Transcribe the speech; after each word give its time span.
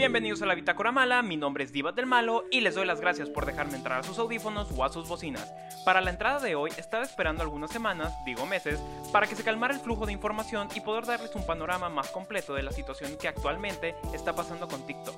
Bienvenidos 0.00 0.40
a 0.40 0.46
la 0.46 0.54
Bitácora 0.54 0.92
Mala, 0.92 1.20
mi 1.20 1.36
nombre 1.36 1.62
es 1.62 1.72
Diva 1.72 1.92
del 1.92 2.06
Malo 2.06 2.46
y 2.50 2.62
les 2.62 2.74
doy 2.74 2.86
las 2.86 3.02
gracias 3.02 3.28
por 3.28 3.44
dejarme 3.44 3.76
entrar 3.76 4.00
a 4.00 4.02
sus 4.02 4.18
audífonos 4.18 4.70
o 4.74 4.82
a 4.82 4.88
sus 4.88 5.06
bocinas. 5.06 5.52
Para 5.90 6.02
la 6.02 6.10
entrada 6.10 6.38
de 6.38 6.54
hoy 6.54 6.70
estaba 6.76 7.02
esperando 7.02 7.42
algunas 7.42 7.72
semanas, 7.72 8.14
digo 8.24 8.46
meses, 8.46 8.78
para 9.10 9.26
que 9.26 9.34
se 9.34 9.42
calmara 9.42 9.74
el 9.74 9.80
flujo 9.80 10.06
de 10.06 10.12
información 10.12 10.68
y 10.76 10.80
poder 10.82 11.04
darles 11.04 11.34
un 11.34 11.44
panorama 11.44 11.88
más 11.88 12.10
completo 12.10 12.54
de 12.54 12.62
la 12.62 12.70
situación 12.70 13.16
que 13.20 13.26
actualmente 13.26 13.96
está 14.14 14.32
pasando 14.32 14.68
con 14.68 14.86
TikTok 14.86 15.16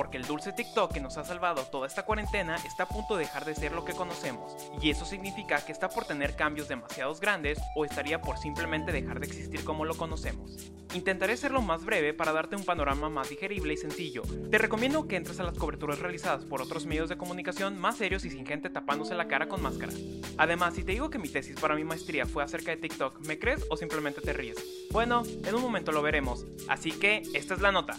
porque 0.00 0.16
el 0.16 0.24
dulce 0.26 0.52
TikTok 0.52 0.92
que 0.92 1.00
nos 1.00 1.18
ha 1.18 1.24
salvado 1.24 1.62
toda 1.64 1.86
esta 1.86 2.04
cuarentena 2.04 2.56
está 2.64 2.84
a 2.84 2.88
punto 2.88 3.16
de 3.16 3.24
dejar 3.24 3.44
de 3.44 3.54
ser 3.54 3.72
lo 3.72 3.84
que 3.84 3.92
conocemos, 3.92 4.56
y 4.80 4.90
eso 4.90 5.04
significa 5.04 5.62
que 5.64 5.72
está 5.72 5.88
por 5.88 6.04
tener 6.04 6.36
cambios 6.36 6.68
demasiados 6.68 7.20
grandes 7.20 7.58
o 7.76 7.84
estaría 7.84 8.20
por 8.20 8.38
simplemente 8.38 8.92
dejar 8.92 9.20
de 9.20 9.26
existir 9.26 9.64
como 9.64 9.84
lo 9.84 9.96
conocemos. 9.96 10.72
Intentaré 10.94 11.36
ser 11.36 11.52
lo 11.52 11.62
más 11.62 11.84
breve 11.84 12.14
para 12.14 12.32
darte 12.32 12.56
un 12.56 12.64
panorama 12.64 13.08
más 13.08 13.28
digerible 13.28 13.74
y 13.74 13.76
sencillo. 13.76 14.22
Te 14.50 14.58
recomiendo 14.58 15.06
que 15.06 15.16
entres 15.16 15.38
a 15.38 15.44
las 15.44 15.56
coberturas 15.56 16.00
realizadas 16.00 16.44
por 16.44 16.62
otros 16.62 16.86
medios 16.86 17.08
de 17.08 17.16
comunicación 17.16 17.78
más 17.78 17.96
serios 17.96 18.24
y 18.24 18.30
sin 18.30 18.46
gente 18.46 18.70
tapándose 18.70 19.14
la 19.14 19.28
cara 19.28 19.48
con 19.48 19.62
máscara. 19.62 19.92
Además, 20.36 20.74
si 20.74 20.84
te 20.84 20.92
digo 20.92 21.10
que 21.10 21.18
mi 21.18 21.28
tesis 21.28 21.58
para 21.60 21.74
mi 21.74 21.84
maestría 21.84 22.24
fue 22.24 22.42
acerca 22.42 22.70
de 22.70 22.78
TikTok, 22.78 23.20
¿me 23.26 23.38
crees 23.38 23.64
o 23.68 23.76
simplemente 23.76 24.20
te 24.20 24.32
ríes? 24.32 24.56
Bueno, 24.90 25.22
en 25.44 25.54
un 25.54 25.60
momento 25.60 25.92
lo 25.92 26.00
veremos, 26.00 26.46
así 26.68 26.92
que 26.92 27.22
esta 27.34 27.54
es 27.54 27.60
la 27.60 27.72
nota. 27.72 27.98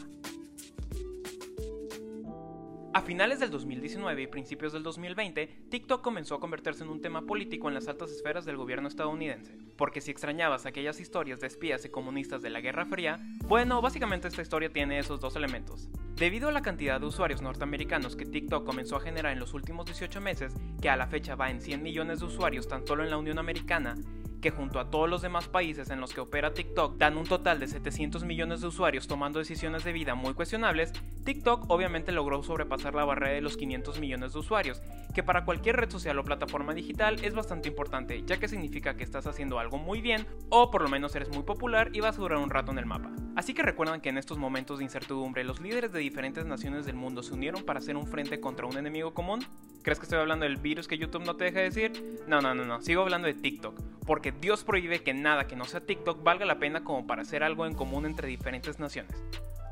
A 2.93 3.01
finales 3.01 3.39
del 3.39 3.51
2019 3.51 4.21
y 4.21 4.27
principios 4.27 4.73
del 4.73 4.83
2020, 4.83 5.47
TikTok 5.69 6.01
comenzó 6.01 6.35
a 6.35 6.41
convertirse 6.41 6.83
en 6.83 6.89
un 6.89 6.99
tema 6.99 7.21
político 7.21 7.69
en 7.69 7.73
las 7.73 7.87
altas 7.87 8.11
esferas 8.11 8.43
del 8.43 8.57
gobierno 8.57 8.89
estadounidense. 8.89 9.57
Porque 9.77 10.01
si 10.01 10.11
extrañabas 10.11 10.65
aquellas 10.65 10.99
historias 10.99 11.39
de 11.39 11.47
espías 11.47 11.85
y 11.85 11.89
comunistas 11.89 12.41
de 12.41 12.49
la 12.49 12.59
Guerra 12.59 12.85
Fría, 12.85 13.21
bueno, 13.47 13.81
básicamente 13.81 14.27
esta 14.27 14.41
historia 14.41 14.73
tiene 14.73 14.99
esos 14.99 15.21
dos 15.21 15.37
elementos. 15.37 15.87
Debido 16.17 16.49
a 16.49 16.51
la 16.51 16.61
cantidad 16.61 16.99
de 16.99 17.05
usuarios 17.05 17.41
norteamericanos 17.41 18.17
que 18.17 18.25
TikTok 18.25 18.65
comenzó 18.65 18.97
a 18.97 19.01
generar 19.01 19.31
en 19.31 19.39
los 19.39 19.53
últimos 19.53 19.85
18 19.85 20.19
meses, 20.19 20.53
que 20.81 20.89
a 20.89 20.97
la 20.97 21.07
fecha 21.07 21.35
va 21.35 21.49
en 21.49 21.61
100 21.61 21.81
millones 21.81 22.19
de 22.19 22.25
usuarios 22.25 22.67
tan 22.67 22.85
solo 22.85 23.05
en 23.05 23.09
la 23.09 23.17
Unión 23.17 23.39
Americana, 23.39 23.95
que 24.41 24.51
junto 24.51 24.79
a 24.79 24.89
todos 24.89 25.09
los 25.09 25.21
demás 25.21 25.47
países 25.47 25.89
en 25.89 26.01
los 26.01 26.13
que 26.13 26.21
opera 26.21 26.53
TikTok 26.53 26.97
dan 26.97 27.17
un 27.17 27.25
total 27.25 27.59
de 27.59 27.67
700 27.67 28.23
millones 28.25 28.61
de 28.61 28.67
usuarios 28.67 29.07
tomando 29.07 29.39
decisiones 29.39 29.83
de 29.83 29.93
vida 29.93 30.15
muy 30.15 30.33
cuestionables, 30.33 30.91
TikTok 31.23 31.69
obviamente 31.69 32.11
logró 32.11 32.41
sobrepasar 32.43 32.95
la 32.95 33.05
barrera 33.05 33.33
de 33.33 33.41
los 33.41 33.55
500 33.55 33.99
millones 33.99 34.33
de 34.33 34.39
usuarios, 34.39 34.81
que 35.13 35.23
para 35.23 35.45
cualquier 35.45 35.77
red 35.77 35.89
social 35.89 36.17
o 36.17 36.23
plataforma 36.23 36.73
digital 36.73 37.23
es 37.23 37.33
bastante 37.33 37.69
importante, 37.69 38.23
ya 38.25 38.37
que 38.37 38.47
significa 38.47 38.95
que 38.97 39.03
estás 39.03 39.27
haciendo 39.27 39.59
algo 39.59 39.77
muy 39.77 40.01
bien 40.01 40.25
o 40.49 40.71
por 40.71 40.81
lo 40.81 40.89
menos 40.89 41.15
eres 41.15 41.29
muy 41.29 41.43
popular 41.43 41.91
y 41.93 42.01
vas 42.01 42.17
a 42.17 42.21
durar 42.21 42.39
un 42.39 42.49
rato 42.49 42.71
en 42.71 42.79
el 42.79 42.85
mapa. 42.85 43.11
Así 43.35 43.53
que 43.53 43.61
recuerdan 43.61 44.01
que 44.01 44.09
en 44.09 44.17
estos 44.17 44.37
momentos 44.37 44.79
de 44.79 44.85
incertidumbre 44.85 45.43
los 45.43 45.61
líderes 45.61 45.91
de 45.91 45.99
diferentes 45.99 46.45
naciones 46.45 46.85
del 46.85 46.95
mundo 46.95 47.23
se 47.23 47.33
unieron 47.33 47.63
para 47.63 47.79
hacer 47.79 47.95
un 47.95 48.07
frente 48.07 48.39
contra 48.39 48.65
un 48.65 48.77
enemigo 48.77 49.13
común? 49.13 49.45
¿Crees 49.83 49.97
que 49.97 50.05
estoy 50.05 50.19
hablando 50.19 50.45
del 50.45 50.57
virus 50.57 50.87
que 50.87 50.97
YouTube 50.97 51.25
no 51.25 51.35
te 51.35 51.45
deja 51.45 51.59
decir? 51.59 52.19
No, 52.27 52.39
no, 52.39 52.53
no, 52.53 52.65
no, 52.65 52.81
sigo 52.81 53.01
hablando 53.01 53.27
de 53.27 53.33
TikTok, 53.33 53.81
porque 54.05 54.31
Dios 54.31 54.63
prohíbe 54.63 55.01
que 55.01 55.13
nada 55.13 55.47
que 55.47 55.55
no 55.55 55.65
sea 55.65 55.81
TikTok 55.81 56.21
valga 56.23 56.45
la 56.45 56.59
pena 56.59 56.83
como 56.83 57.07
para 57.07 57.23
hacer 57.23 57.43
algo 57.43 57.65
en 57.65 57.73
común 57.73 58.05
entre 58.05 58.27
diferentes 58.27 58.79
naciones. 58.79 59.11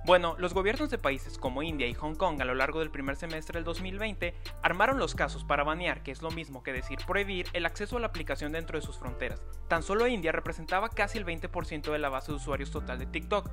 Bueno, 0.05 0.35
los 0.39 0.55
gobiernos 0.55 0.89
de 0.89 0.97
países 0.97 1.37
como 1.37 1.61
India 1.61 1.85
y 1.85 1.93
Hong 1.93 2.15
Kong 2.15 2.41
a 2.41 2.45
lo 2.45 2.55
largo 2.55 2.79
del 2.79 2.89
primer 2.89 3.17
semestre 3.17 3.57
del 3.59 3.65
2020 3.65 4.33
armaron 4.63 4.97
los 4.97 5.13
casos 5.13 5.43
para 5.43 5.63
banear, 5.63 6.01
que 6.01 6.09
es 6.11 6.23
lo 6.23 6.31
mismo 6.31 6.63
que 6.63 6.73
decir 6.73 6.97
prohibir, 7.05 7.45
el 7.53 7.67
acceso 7.67 7.97
a 7.97 7.99
la 7.99 8.07
aplicación 8.07 8.51
dentro 8.51 8.79
de 8.79 8.85
sus 8.85 8.97
fronteras. 8.97 9.43
Tan 9.67 9.83
solo 9.83 10.07
India 10.07 10.31
representaba 10.31 10.89
casi 10.89 11.19
el 11.19 11.25
20% 11.27 11.91
de 11.91 11.99
la 11.99 12.09
base 12.09 12.31
de 12.31 12.37
usuarios 12.37 12.71
total 12.71 12.97
de 12.97 13.05
TikTok, 13.05 13.51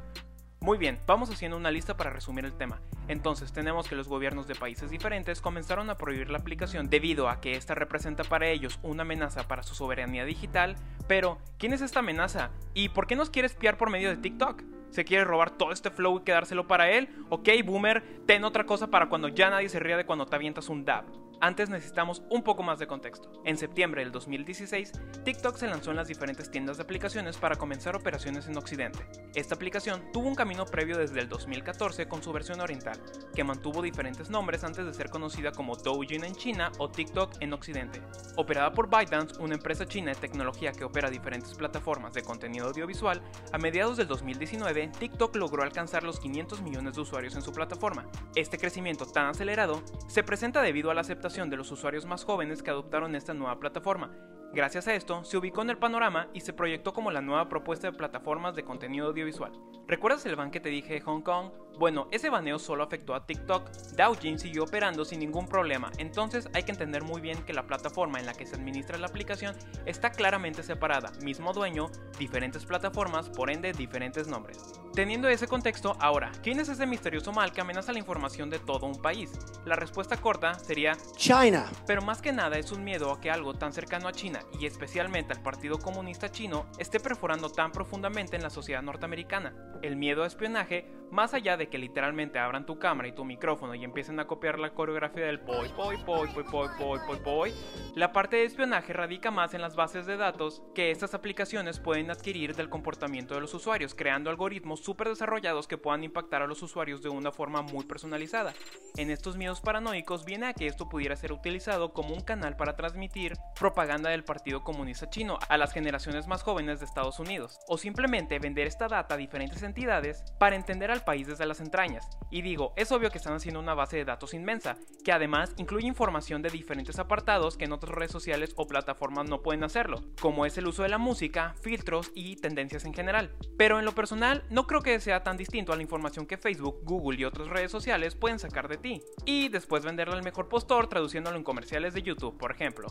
muy 0.67 0.79
bien, 0.79 0.99
vamos 1.07 1.31
haciendo 1.31 1.57
una 1.57 1.71
lista 1.71 1.97
para 1.97 2.11
resumir 2.11 2.45
el 2.45 2.53
tema. 2.53 2.81
Entonces 3.07 3.53
tenemos 3.53 3.89
que 3.89 3.95
los 3.95 4.09
gobiernos 4.09 4.49
de 4.49 4.57
países 4.57 4.91
diferentes 4.91 5.41
comenzaron 5.41 5.91
a 5.91 5.97
prohibir 5.97 6.29
la 6.29 6.39
aplicación 6.39 6.91
debido 6.91 7.29
a 7.29 7.41
que 7.41 7.53
esta 7.53 7.77
representa 7.77 8.25
para 8.25 8.49
ellos 8.49 8.81
una 8.83 9.03
amenaza 9.03 9.47
para 9.47 9.63
su 9.63 9.77
soberanía 9.77 10.25
digital, 10.25 10.75
pero 11.07 11.39
¿quién 11.57 11.73
es 11.73 11.83
esta 11.83 12.01
amenaza? 12.01 12.51
¿Y 12.75 12.89
por 12.89 13.07
qué 13.07 13.15
nos 13.15 13.31
quiere 13.31 13.47
espiar 13.47 13.77
por 13.77 13.91
medio 13.91 14.09
de 14.09 14.17
TikTok? 14.17 14.65
¿Se 14.91 15.05
quiere 15.05 15.23
robar 15.23 15.53
todo 15.53 15.71
este 15.71 15.93
flow 15.93 16.19
y 16.19 16.25
quedárselo 16.25 16.67
para 16.67 16.91
él? 16.91 17.11
Ok, 17.29 17.49
boomer, 17.65 18.03
ten 18.27 18.43
otra 18.43 18.67
cosa 18.67 18.89
para 18.89 19.09
cuando 19.09 19.29
ya 19.29 19.51
nadie 19.51 19.69
se 19.69 19.79
ría 19.79 19.97
de 19.97 20.05
cuando 20.05 20.27
te 20.27 20.35
avientas 20.35 20.69
un 20.69 20.85
dab. 20.85 21.05
Antes 21.41 21.69
necesitamos 21.69 22.23
un 22.31 22.43
poco 22.43 22.63
más 22.63 22.79
de 22.79 22.87
contexto. 22.87 23.31
En 23.45 23.59
septiembre 23.59 24.03
del 24.03 24.11
2016, 24.11 24.93
TikTok 25.23 25.57
se 25.57 25.67
lanzó 25.67 25.91
en 25.91 25.99
las 25.99 26.09
diferentes 26.09 26.51
tiendas 26.51 26.79
de 26.79 26.85
aplicaciones 26.85 27.37
para 27.37 27.57
comenzar 27.57 27.95
operaciones 27.95 28.49
en 28.49 28.57
Occidente. 28.57 29.07
Esta 29.35 29.55
aplicación 29.55 30.11
tuvo 30.13 30.29
un 30.29 30.35
camino 30.35 30.65
previo 30.65 30.97
desde 30.97 31.21
el 31.21 31.29
2014 31.29 32.09
con 32.09 32.23
su 32.23 32.33
versión 32.33 32.61
oriental, 32.63 32.99
que 33.35 33.45
mantuvo 33.45 33.83
diferentes 33.83 34.31
nombres 34.31 34.65
antes 34.65 34.87
de 34.87 34.95
ser 34.95 35.11
conocida 35.11 35.53
como 35.53 35.77
Douyin 35.77 36.25
en 36.25 36.35
China 36.35 36.73
o 36.79 36.89
TikTok 36.89 37.35
en 37.41 37.53
Occidente. 37.53 38.01
Operada 38.37 38.73
por 38.73 38.89
ByteDance, 38.89 39.39
una 39.39 39.57
empresa 39.57 39.85
china 39.85 40.13
de 40.13 40.21
tecnología 40.21 40.73
que 40.73 40.85
opera 40.85 41.11
diferentes 41.11 41.53
plataformas 41.53 42.15
de 42.15 42.23
contenido 42.23 42.69
audiovisual, 42.69 43.21
a 43.53 43.59
mediados 43.59 43.99
del 43.99 44.07
2019, 44.07 44.91
TikTok 44.99 45.37
logró 45.37 45.63
alcanzar 45.63 46.03
los 46.03 46.19
500 46.19 46.63
millones 46.63 46.95
de 46.95 47.03
usuarios 47.03 47.35
en 47.35 47.43
su 47.43 47.53
plataforma. 47.53 48.07
Este 48.35 48.57
crecimiento 48.57 49.05
tan 49.05 49.27
acelerado 49.27 49.83
se 50.09 50.23
presenta 50.23 50.63
debido 50.63 50.91
a 50.91 50.95
la 50.95 51.03
aceptación 51.03 51.26
de 51.27 51.57
los 51.57 51.73
usuarios 51.73 52.07
más 52.07 52.25
jóvenes 52.25 52.63
que 52.63 52.71
adoptaron 52.71 53.17
esta 53.17 53.35
nueva 53.35 53.59
plataforma. 53.59 54.13
Gracias 54.53 54.89
a 54.89 54.95
esto, 54.95 55.23
se 55.25 55.37
ubicó 55.37 55.63
en 55.63 55.71
el 55.71 55.79
panorama 55.79 56.29
y 56.33 56.41
se 56.41 56.53
proyectó 56.53 56.95
como 56.95 57.11
la 57.11 57.21
nueva 57.21 57.49
propuesta 57.49 57.91
de 57.91 57.97
plataformas 57.97 58.55
de 58.55 58.65
contenido 58.65 59.09
audiovisual. 59.09 59.53
¿Recuerdas 59.87 60.25
el 60.27 60.35
ban 60.35 60.51
que 60.51 60.61
te 60.61 60.69
dije 60.69 60.95
de 60.95 61.01
Hong 61.03 61.21
Kong? 61.21 61.51
Bueno, 61.79 62.09
ese 62.11 62.31
baneo 62.31 62.59
solo 62.59 62.83
afectó 62.83 63.15
a 63.15 63.27
TikTok. 63.27 63.71
Douyin 63.97 64.39
siguió 64.39 64.65
operando 64.65 65.05
sin 65.05 65.21
ningún 65.21 65.47
problema, 65.47 65.93
entonces 65.99 66.49
hay 66.55 66.63
que 66.63 66.73
entender 66.73 67.05
muy 67.05 67.21
bien 67.21 67.43
que 67.45 67.53
la 67.53 67.67
plataforma 67.67 68.19
en 68.19 68.27
la 68.27 68.33
que 68.33 68.47
se 68.47 68.57
administra 68.57 68.97
la 68.97 69.09
aplicación 69.09 69.55
está 69.85 70.11
claramente 70.11 70.63
separada, 70.63 71.13
mismo 71.23 71.53
dueño, 71.53 71.91
diferentes 72.19 72.65
plataformas, 72.65 73.29
por 73.29 73.51
ende 73.51 73.73
diferentes 73.73 74.27
nombres. 74.27 74.81
Teniendo 74.95 75.29
ese 75.29 75.47
contexto, 75.47 75.95
ahora, 76.01 76.33
¿quién 76.43 76.59
es 76.59 76.71
ese 76.71 76.87
misterioso 76.87 77.31
mal 77.31 77.53
que 77.53 77.61
amenaza 77.61 77.93
la 77.93 77.99
información 77.99 78.49
de 78.49 78.59
todo 78.59 78.87
un 78.87 79.03
país? 79.03 79.31
La 79.67 79.77
respuesta 79.77 80.17
corta 80.17 80.55
sería 80.55 80.97
China. 81.17 81.71
Pero 81.87 82.01
más 82.01 82.23
que 82.23 82.33
nada 82.33 82.57
es 82.57 82.73
un 82.73 82.83
miedo 82.83 83.13
a 83.13 83.21
que 83.21 83.31
algo 83.31 83.53
tan 83.53 83.75
cercano 83.75 84.09
a 84.09 84.13
China 84.13 84.36
y 84.59 84.67
especialmente 84.67 85.33
al 85.33 85.43
Partido 85.43 85.79
Comunista 85.79 86.31
Chino 86.31 86.67
esté 86.79 87.01
perforando 87.01 87.51
tan 87.51 87.73
profundamente 87.73 88.37
en 88.37 88.43
la 88.43 88.51
sociedad 88.51 88.83
norteamericana. 88.83 89.55
El 89.83 89.97
miedo 89.97 90.23
a 90.23 90.27
espionaje, 90.27 90.91
más 91.11 91.35
allá 91.35 91.57
de 91.57 91.69
que 91.69 91.79
literalmente 91.79 92.39
abran 92.39 92.67
tu 92.67 92.79
cámara 92.79 93.09
y 93.09 93.13
tu 93.13 93.25
micrófono 93.25 93.75
y 93.75 93.85
empiecen 93.85 94.19
a 94.19 94.27
copiar 94.27 94.59
la 94.59 94.75
coreografía 94.75 95.27
del 95.27 95.41
poi 95.41 95.69
poi 95.71 95.97
poi 96.05 96.29
poi 96.29 96.45
poi 96.45 96.69
poi 96.79 96.99
poi 97.07 97.19
poi, 97.19 97.55
la 97.95 98.13
parte 98.13 98.37
de 98.37 98.45
espionaje 98.45 98.93
radica 98.93 99.31
más 99.31 99.55
en 99.55 99.61
las 99.61 99.77
bases 99.77 100.07
de 100.07 100.17
datos 100.17 100.63
que 100.75 100.91
estas 100.91 101.15
aplicaciones 101.15 101.79
pueden 101.79 102.11
adquirir 102.11 102.55
del 102.55 102.69
comportamiento 102.69 103.35
de 103.35 103.41
los 103.41 103.55
usuarios, 103.55 103.95
creando 103.95 104.31
algoritmos 104.31 104.81
súper 104.81 105.09
desarrollados 105.09 105.67
que 105.67 105.79
puedan 105.79 106.05
impactar 106.05 106.43
a 106.43 106.47
los 106.47 106.63
usuarios 106.63 107.03
de 107.03 107.09
una 107.09 107.33
forma 107.33 107.63
muy 107.63 107.85
personalizada. 107.85 108.53
En 108.97 109.11
estos 109.11 109.37
miedos 109.37 109.61
paranoicos 109.61 110.25
viene 110.25 110.47
a 110.47 110.55
que 110.55 110.67
esto 110.67 110.89
pudiera 110.89 111.17
ser 111.17 111.33
utilizado 111.33 111.93
como 111.93 112.15
un 112.15 112.23
canal 112.23 112.57
para 112.57 112.77
transmitir 112.77 113.35
propaganda 113.59 114.11
del 114.11 114.25
Partido 114.27 114.63
Comunista 114.63 115.09
Chino 115.09 115.39
a 115.49 115.57
las 115.57 115.73
generaciones 115.73 116.27
más 116.27 116.43
jóvenes 116.43 116.81
de 116.81 116.85
Estados 116.85 117.19
Unidos, 117.19 117.59
o 117.69 117.79
simplemente 117.79 118.39
vender 118.39 118.67
esta 118.67 118.89
data 118.89 119.15
a 119.15 119.17
diferentes 119.17 119.63
entidades 119.63 120.23
para 120.39 120.57
entender 120.57 120.91
al 120.91 121.05
país 121.05 121.27
desde 121.27 121.47
las 121.47 121.61
entrañas. 121.61 122.07
Y 122.31 122.43
digo, 122.43 122.75
es 122.77 122.93
obvio 122.93 123.11
que 123.11 123.19
están 123.19 123.33
haciendo 123.33 123.61
una 123.61 123.73
base 123.73 123.97
de 123.97 124.05
datos 124.05 124.35
inmensa, 124.35 124.77
que 125.05 125.13
además 125.13 125.55
incluye 125.57 125.87
información 125.87 126.43
de 126.43 126.51
diferentes 126.51 126.99
apartados 126.99 127.57
que 127.57 127.65
en 127.65 127.73
otras 127.73 127.95
redes 127.95 128.13
sociales 128.13 128.53
o 128.57 128.67
plataformas 128.67 129.29
no 129.29 129.43
pueden 129.43 129.65
hacerlo, 129.65 130.03
como 130.21 130.45
es 130.45 130.59
el 130.59 130.67
uso 130.67 130.83
de 130.83 130.89
la 130.89 130.99
música, 130.99 131.55
filtros 131.63 132.11
y 132.15 132.37
tendencias 132.37 132.85
en 132.85 132.93
general. 132.93 133.35
Pero 133.57 133.79
en 133.79 133.85
lo 133.85 133.93
personal, 133.93 134.45
no 134.51 134.67
creo 134.67 134.83
que 134.83 135.01
sea 135.01 135.23
tan 135.23 135.37
distinto 135.37 135.73
a 135.73 135.77
la 135.77 135.83
información 135.83 136.27
que 136.27 136.37
Facebook, 136.37 136.81
Google 136.83 137.21
y 137.21 137.25
otras 137.25 137.49
redes 137.49 137.71
sociales 137.71 138.17
pueden 138.17 138.39
sacar 138.39 138.69
de 138.69 138.77
ti, 138.77 139.03
y 139.25 139.49
después 139.49 139.85
venderle 139.85 140.15
al 140.15 140.23
mejor 140.23 140.49
postor 140.49 140.89
traduciéndolo 140.89 141.37
en 141.37 141.45
comerciales 141.45 141.95
de 141.95 142.03
YouTube, 142.03 142.37
por 142.37 142.51
ejemplo. 142.51 142.89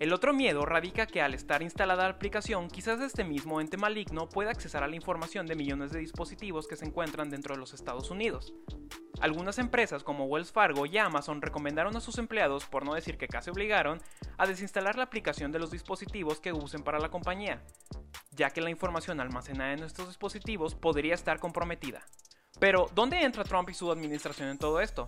El 0.00 0.12
otro 0.12 0.32
miedo 0.32 0.66
radica 0.66 1.06
que 1.06 1.22
al 1.22 1.34
estar 1.34 1.62
instalada 1.62 2.02
la 2.02 2.14
aplicación, 2.14 2.68
quizás 2.68 3.00
este 3.00 3.22
mismo 3.22 3.60
ente 3.60 3.76
maligno 3.76 4.28
pueda 4.28 4.50
accesar 4.50 4.82
a 4.82 4.88
la 4.88 4.96
información 4.96 5.46
de 5.46 5.54
millones 5.54 5.92
de 5.92 6.00
dispositivos 6.00 6.66
que 6.66 6.74
se 6.74 6.84
encuentran 6.84 7.30
dentro 7.30 7.54
de 7.54 7.60
los 7.60 7.74
Estados 7.74 8.10
Unidos. 8.10 8.52
Algunas 9.20 9.58
empresas 9.60 10.02
como 10.02 10.24
Wells 10.24 10.50
Fargo 10.50 10.84
y 10.84 10.98
Amazon 10.98 11.40
recomendaron 11.40 11.96
a 11.96 12.00
sus 12.00 12.18
empleados, 12.18 12.64
por 12.66 12.84
no 12.84 12.94
decir 12.94 13.16
que 13.16 13.28
casi 13.28 13.50
obligaron, 13.50 14.02
a 14.36 14.46
desinstalar 14.48 14.96
la 14.96 15.04
aplicación 15.04 15.52
de 15.52 15.60
los 15.60 15.70
dispositivos 15.70 16.40
que 16.40 16.52
usen 16.52 16.82
para 16.82 16.98
la 16.98 17.10
compañía, 17.10 17.62
ya 18.32 18.50
que 18.50 18.62
la 18.62 18.70
información 18.70 19.20
almacenada 19.20 19.74
en 19.74 19.80
nuestros 19.80 20.08
dispositivos 20.08 20.74
podría 20.74 21.14
estar 21.14 21.38
comprometida. 21.38 22.04
Pero, 22.58 22.90
¿dónde 22.96 23.22
entra 23.22 23.44
Trump 23.44 23.70
y 23.70 23.74
su 23.74 23.92
administración 23.92 24.48
en 24.48 24.58
todo 24.58 24.80
esto? 24.80 25.06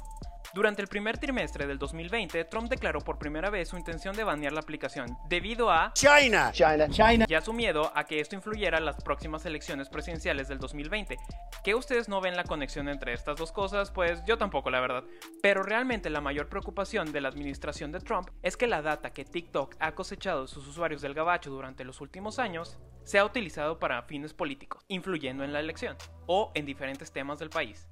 Durante 0.57 0.81
el 0.81 0.89
primer 0.89 1.19
trimestre 1.19 1.67
del 1.67 1.79
2020, 1.79 2.47
Trump 2.47 2.71
declaró 2.71 3.03
por 3.03 3.19
primera 3.19 3.51
vez 3.51 3.69
su 3.69 3.77
intención 3.77 4.17
de 4.17 4.25
banear 4.25 4.55
la 4.55 4.61
aplicación 4.61 5.19
debido 5.29 5.71
a 5.71 5.93
China, 5.93 6.51
China, 6.51 6.89
China, 6.89 7.27
y 7.29 7.35
a 7.35 7.43
su 7.43 7.53
miedo 7.53 7.93
a 7.95 8.05
que 8.05 8.21
esto 8.21 8.37
influyera 8.37 8.79
en 8.79 8.87
las 8.87 8.97
próximas 9.03 9.45
elecciones 9.45 9.91
presidenciales 9.91 10.49
del 10.49 10.59
2020. 10.59 11.19
¿Que 11.63 11.75
ustedes 11.75 12.09
no 12.09 12.23
ven 12.23 12.37
la 12.37 12.45
conexión 12.45 12.89
entre 12.89 13.13
estas 13.13 13.37
dos 13.37 13.53
cosas? 13.53 13.91
Pues 13.91 14.25
yo 14.25 14.39
tampoco, 14.39 14.71
la 14.71 14.81
verdad. 14.81 15.05
Pero 15.43 15.63
realmente 15.63 16.09
la 16.09 16.23
mayor 16.23 16.49
preocupación 16.49 17.13
de 17.13 17.21
la 17.21 17.29
administración 17.29 17.93
de 17.93 18.01
Trump 18.01 18.31
es 18.43 18.57
que 18.57 18.67
la 18.67 18.81
data 18.81 19.11
que 19.11 19.27
TikTok 19.27 19.77
ha 19.79 19.95
cosechado 19.95 20.41
de 20.41 20.49
sus 20.49 20.67
usuarios 20.67 21.03
del 21.03 21.13
gabacho 21.13 21.51
durante 21.51 21.85
los 21.85 22.01
últimos 22.01 22.39
años 22.39 22.79
sea 23.05 23.27
utilizado 23.27 23.79
para 23.79 24.05
fines 24.05 24.33
políticos, 24.33 24.87
influyendo 24.89 25.45
en 25.45 25.53
la 25.53 25.61
elección 25.61 25.99
o 26.25 26.51
en 26.55 26.65
diferentes 26.65 27.13
temas 27.13 27.39
del 27.39 27.51
país. 27.51 27.91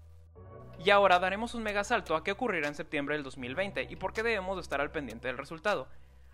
Y 0.82 0.91
ahora 0.91 1.19
daremos 1.19 1.55
un 1.55 1.62
mega 1.62 1.85
salto 1.85 2.17
a 2.17 2.25
qué 2.25 2.32
ocurrirá 2.32 2.69
en 2.69 2.75
septiembre 2.75 3.15
del 3.15 3.25
2020 3.25 3.88
y 3.91 3.97
por 3.97 4.12
qué 4.12 4.23
debemos 4.23 4.59
estar 4.61 4.81
al 4.81 4.91
pendiente 4.91 5.29
del 5.29 5.38
resultado. 5.38 5.88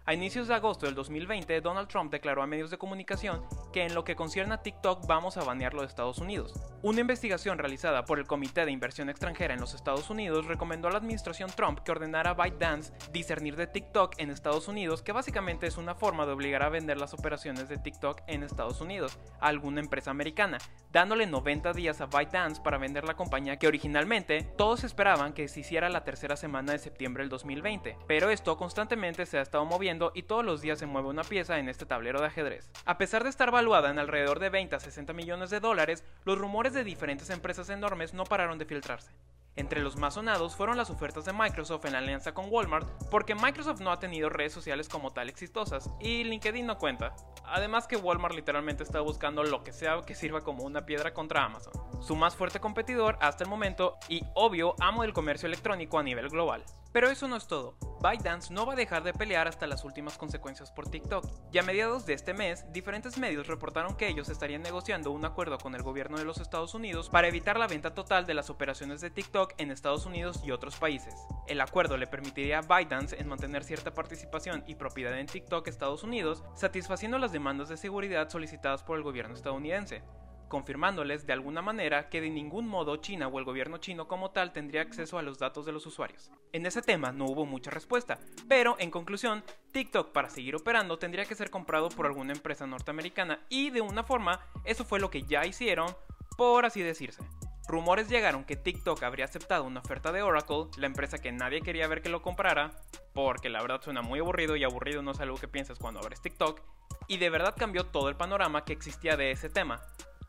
A 0.06 0.14
inicios 0.14 0.49
de 0.49 0.55
agosto 0.55 0.87
del 0.87 0.94
2020, 0.94 1.61
Donald 1.61 1.87
Trump 1.87 2.11
declaró 2.11 2.43
a 2.43 2.47
medios 2.47 2.70
de 2.70 2.79
comunicación 2.79 3.44
que 3.70 3.85
en 3.85 3.94
lo 3.94 4.02
que 4.02 4.17
concierne 4.17 4.55
a 4.55 4.62
TikTok 4.62 5.06
vamos 5.06 5.37
a 5.37 5.44
banearlo 5.44 5.82
de 5.82 5.88
Estados 5.88 6.19
Unidos. 6.19 6.55
Una 6.82 7.02
investigación 7.02 7.58
realizada 7.58 8.06
por 8.06 8.19
el 8.19 8.26
Comité 8.26 8.64
de 8.64 8.73
Inversión 8.73 9.11
Extranjera 9.11 9.52
en 9.52 9.61
los 9.61 9.75
Estados 9.75 10.08
Unidos 10.08 10.47
recomendó 10.47 10.88
a 10.88 10.93
la 10.93 10.99
administración 10.99 11.50
Trump 11.55 11.81
que 11.81 11.93
ordenara 11.93 12.31
a 12.31 12.35
ByteDance 12.35 12.93
discernir 13.12 13.56
de 13.56 13.67
TikTok 13.67 14.14
en 14.17 14.31
Estados 14.31 14.69
Unidos, 14.69 15.02
que 15.02 15.12
básicamente 15.12 15.67
es 15.67 15.76
una 15.76 15.94
forma 15.94 16.25
de 16.25 16.32
obligar 16.32 16.62
a 16.62 16.70
vender 16.70 16.96
las 16.96 17.12
operaciones 17.12 17.69
de 17.69 17.76
TikTok 17.76 18.23
en 18.26 18.43
Estados 18.43 18.81
Unidos 18.81 19.19
a 19.38 19.49
alguna 19.49 19.81
empresa 19.81 20.11
americana, 20.11 20.58
dándole 20.91 21.26
90 21.26 21.75
días 21.75 22.00
a 22.00 22.06
ByteDance 22.06 22.62
para 22.62 22.79
vender 22.79 23.05
la 23.05 23.17
compañía 23.17 23.58
que 23.58 23.69
originalmente 23.69 24.44
todos 24.56 24.82
esperaban 24.82 25.35
que 25.35 25.46
se 25.46 25.61
hiciera 25.61 25.91
la 25.91 26.05
tercera 26.05 26.37
semana 26.37 26.73
de 26.73 26.79
septiembre 26.79 27.23
del 27.23 27.31
2020, 27.31 27.99
pero 28.08 28.31
esto 28.31 28.56
constantemente 28.56 29.26
se 29.26 29.38
ha 29.38 29.43
estado 29.43 29.67
moviendo 29.67 29.89
y 30.14 30.22
todos 30.22 30.44
los 30.44 30.60
días 30.60 30.78
se 30.78 30.87
mueve 30.87 31.08
una 31.08 31.25
pieza 31.25 31.58
en 31.58 31.69
este 31.69 31.84
tablero 31.84 32.20
de 32.20 32.28
ajedrez. 32.28 32.70
A 32.84 32.96
pesar 32.96 33.25
de 33.25 33.31
estar 33.31 33.50
valuada 33.50 33.90
en 33.90 33.98
alrededor 33.98 34.38
de 34.38 34.48
20 34.48 34.76
a 34.76 34.81
60 34.81 35.12
millones 35.12 35.50
de 35.50 35.58
dólares, 35.58 36.04
los 36.25 36.38
rumores 36.38 36.72
de 36.75 36.84
diferentes 36.84 37.28
empresas 37.31 37.69
enormes 37.70 38.14
no 38.14 38.25
pararon 38.25 38.58
de 38.58 38.66
filtrarse. 38.66 39.10
Entre 39.56 39.81
los 39.81 39.96
más 39.96 40.14
sonados 40.14 40.54
fueron 40.54 40.76
las 40.76 40.90
ofertas 40.90 41.25
de 41.25 41.32
Microsoft 41.32 41.84
en 41.84 41.96
alianza 41.96 42.32
con 42.32 42.46
Walmart, 42.50 42.88
porque 43.10 43.34
Microsoft 43.34 43.81
no 43.81 43.90
ha 43.90 43.98
tenido 43.98 44.28
redes 44.28 44.52
sociales 44.52 44.88
como 44.88 45.10
tal 45.10 45.28
exitosas, 45.28 45.90
y 46.00 46.22
LinkedIn 46.22 46.66
no 46.66 46.78
cuenta. 46.78 47.14
Además 47.44 47.88
que 47.88 47.96
Walmart 47.96 48.34
literalmente 48.34 48.84
está 48.84 49.00
buscando 49.00 49.43
lo 49.43 49.64
que 49.64 49.72
sea 49.72 50.00
que 50.06 50.14
sirva 50.14 50.43
como 50.43 50.62
una 50.62 50.86
piedra 50.86 51.12
contra 51.12 51.44
Amazon, 51.44 51.72
su 52.00 52.14
más 52.14 52.36
fuerte 52.36 52.60
competidor 52.60 53.19
hasta 53.20 53.43
el 53.43 53.50
momento 53.50 53.98
y 54.08 54.22
obvio 54.34 54.76
amo 54.78 55.02
del 55.02 55.12
comercio 55.12 55.48
electrónico 55.48 55.98
a 55.98 56.04
nivel 56.04 56.28
global. 56.28 56.64
Pero 56.92 57.08
eso 57.08 57.28
no 57.28 57.37
es 57.37 57.46
todo. 57.46 57.76
ByteDance 58.02 58.52
no 58.52 58.66
va 58.66 58.72
a 58.72 58.76
dejar 58.76 59.04
de 59.04 59.12
pelear 59.12 59.46
hasta 59.46 59.66
las 59.66 59.84
últimas 59.84 60.19
consecuencias 60.19 60.72
por 60.72 60.88
TikTok. 60.88 61.25
Y 61.52 61.58
a 61.58 61.62
mediados 61.62 62.04
de 62.04 62.14
este 62.14 62.34
mes, 62.34 62.64
diferentes 62.72 63.16
medios 63.16 63.46
reportaron 63.46 63.96
que 63.96 64.08
ellos 64.08 64.28
estarían 64.28 64.62
negociando 64.62 65.12
un 65.12 65.25
acuerdo 65.25 65.58
con 65.58 65.75
el 65.75 65.82
gobierno 65.82 66.19
de 66.19 66.25
los 66.25 66.38
Estados 66.38 66.75
Unidos 66.75 67.08
para 67.10 67.28
evitar 67.28 67.58
la 67.58 67.69
venta 67.69 67.94
total 67.94 68.26
de 68.26 68.34
las 68.34 68.50
operaciones 68.50 69.00
de 69.00 69.10
TikTok 69.10 69.54
en 69.58 69.70
Estados 69.70 70.06
Unidos 70.06 70.40
y 70.44 70.50
otros 70.50 70.76
países. 70.76 71.14
El 71.46 71.60
acuerdo 71.60 71.96
le 71.96 72.08
permitiría 72.08 72.58
a 72.58 72.62
ByteDance 72.62 73.20
en 73.20 73.28
mantener 73.28 73.62
cierta 73.62 73.94
participación 73.94 74.64
y 74.66 74.75
propiedad 74.75 75.19
en 75.19 75.26
TikTok 75.26 75.69
Estados 75.69 76.02
Unidos, 76.02 76.43
satisfaciendo 76.54 77.19
las 77.19 77.32
demandas 77.32 77.69
de 77.69 77.76
seguridad 77.76 78.31
solicitadas 78.31 78.82
por 78.82 78.96
el 78.96 79.04
gobierno 79.04 79.34
estadounidense 79.34 80.02
confirmándoles 80.50 81.26
de 81.26 81.32
alguna 81.32 81.62
manera 81.62 82.11
que 82.11 82.20
de 82.20 82.29
ningún 82.29 82.69
modo 82.69 82.99
China 82.99 83.29
o 83.29 83.38
el 83.38 83.47
gobierno 83.47 83.79
chino 83.79 84.06
como 84.06 84.32
tal 84.32 84.52
tendría 84.52 84.82
acceso 84.82 85.17
a 85.17 85.23
los 85.23 85.38
datos 85.38 85.64
de 85.64 85.73
los 85.73 85.87
usuarios. 85.87 86.31
En 86.52 86.67
ese 86.67 86.82
tema 86.82 87.12
no 87.12 87.25
hubo 87.25 87.47
mucha 87.47 87.70
respuesta, 87.70 88.19
pero 88.49 88.76
en 88.79 88.91
conclusión, 88.91 89.43
TikTok 89.73 90.12
para 90.12 90.29
seguir 90.29 90.56
operando 90.56 90.99
tendría 90.99 91.25
que 91.25 91.35
ser 91.35 91.50
comprado 91.50 91.88
por 91.88 92.05
alguna 92.05 92.35
empresa 92.35 92.67
norteamericana 92.67 93.41
y 93.49 93.70
de 93.70 93.81
una 93.81 94.02
forma 94.02 94.41
eso 94.64 94.85
fue 94.85 95.00
lo 95.00 95.08
que 95.11 95.23
ya 95.23 95.47
hicieron, 95.47 95.97
por 96.37 96.67
así 96.67 96.82
decirse. 96.82 97.23
Rumores 97.69 98.08
llegaron 98.08 98.44
que 98.44 98.56
TikTok 98.56 99.00
habría 99.05 99.26
aceptado 99.26 99.62
una 99.62 99.79
oferta 99.79 100.11
de 100.11 100.23
Oracle, 100.23 100.67
la 100.76 100.87
empresa 100.87 101.19
que 101.19 101.31
nadie 101.31 101.62
quería 101.62 101.87
ver 101.87 102.03
que 102.03 102.08
lo 102.08 102.20
comprara, 102.20 102.73
porque 103.14 103.49
la 103.49 103.62
verdad 103.62 103.81
suena 103.81 104.03
muy 104.03 104.19
aburrido 104.19 104.56
y 104.56 104.64
aburrido 104.64 105.03
no 105.03 105.12
es 105.12 105.20
algo 105.20 105.37
que 105.37 105.46
piensas 105.46 105.79
cuando 105.79 106.00
abres 106.00 106.20
TikTok, 106.20 106.61
y 107.06 107.19
de 107.19 107.31
verdad 107.31 107.55
cambió 107.56 107.87
todo 107.87 108.08
el 108.08 108.17
panorama 108.17 108.64
que 108.64 108.73
existía 108.73 109.17
de 109.17 109.31
ese 109.31 109.50
tema. 109.50 109.81